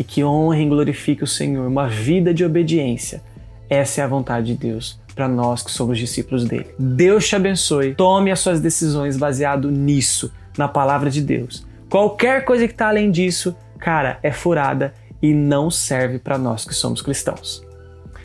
e 0.00 0.02
que 0.02 0.24
honrem 0.24 0.64
e 0.64 0.68
glorifiquem 0.70 1.22
o 1.22 1.26
Senhor, 1.26 1.68
uma 1.68 1.86
vida 1.86 2.32
de 2.32 2.46
obediência. 2.46 3.22
Essa 3.68 4.00
é 4.00 4.04
a 4.04 4.08
vontade 4.08 4.46
de 4.46 4.54
Deus 4.54 4.98
para 5.14 5.28
nós 5.28 5.62
que 5.62 5.70
somos 5.70 5.98
discípulos 5.98 6.46
dele. 6.46 6.68
Deus 6.78 7.28
te 7.28 7.36
abençoe. 7.36 7.94
Tome 7.94 8.30
as 8.30 8.40
suas 8.40 8.58
decisões 8.58 9.18
baseado 9.18 9.70
nisso, 9.70 10.32
na 10.56 10.66
palavra 10.66 11.10
de 11.10 11.20
Deus. 11.20 11.62
Qualquer 11.90 12.46
coisa 12.46 12.66
que 12.66 12.72
está 12.72 12.88
além 12.88 13.10
disso, 13.10 13.54
cara, 13.78 14.18
é 14.22 14.32
furada 14.32 14.94
e 15.20 15.34
não 15.34 15.70
serve 15.70 16.18
para 16.18 16.38
nós 16.38 16.64
que 16.64 16.74
somos 16.74 17.02
cristãos. 17.02 17.62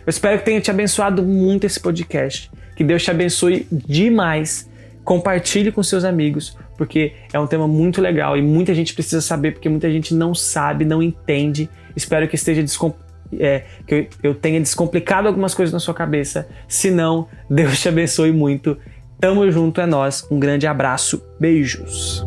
Eu 0.05 0.09
espero 0.09 0.39
que 0.39 0.45
tenha 0.45 0.61
te 0.61 0.71
abençoado 0.71 1.21
muito 1.21 1.65
esse 1.65 1.81
podcast. 1.81 2.49
Que 2.77 2.83
Deus 2.85 3.03
te 3.03 3.11
abençoe 3.11 3.67
demais. 3.69 4.69
Compartilhe 5.07 5.71
com 5.71 5.81
seus 5.81 6.03
amigos, 6.03 6.57
porque 6.77 7.13
é 7.31 7.39
um 7.39 7.47
tema 7.47 7.65
muito 7.65 8.01
legal 8.01 8.35
e 8.35 8.41
muita 8.41 8.75
gente 8.75 8.93
precisa 8.93 9.21
saber, 9.21 9.53
porque 9.53 9.69
muita 9.69 9.89
gente 9.89 10.13
não 10.13 10.35
sabe, 10.35 10.83
não 10.83 11.01
entende. 11.01 11.69
Espero 11.95 12.27
que 12.27 12.35
esteja 12.35 12.61
é, 13.39 13.63
que 13.87 14.09
eu 14.21 14.35
tenha 14.35 14.59
descomplicado 14.59 15.29
algumas 15.29 15.55
coisas 15.55 15.71
na 15.71 15.79
sua 15.79 15.93
cabeça. 15.93 16.49
Se 16.67 16.91
não, 16.91 17.29
Deus 17.49 17.79
te 17.79 17.87
abençoe 17.87 18.33
muito. 18.33 18.77
Tamo 19.17 19.49
junto, 19.49 19.79
é 19.79 19.85
nós. 19.85 20.27
Um 20.29 20.41
grande 20.41 20.67
abraço, 20.67 21.23
beijos. 21.39 22.25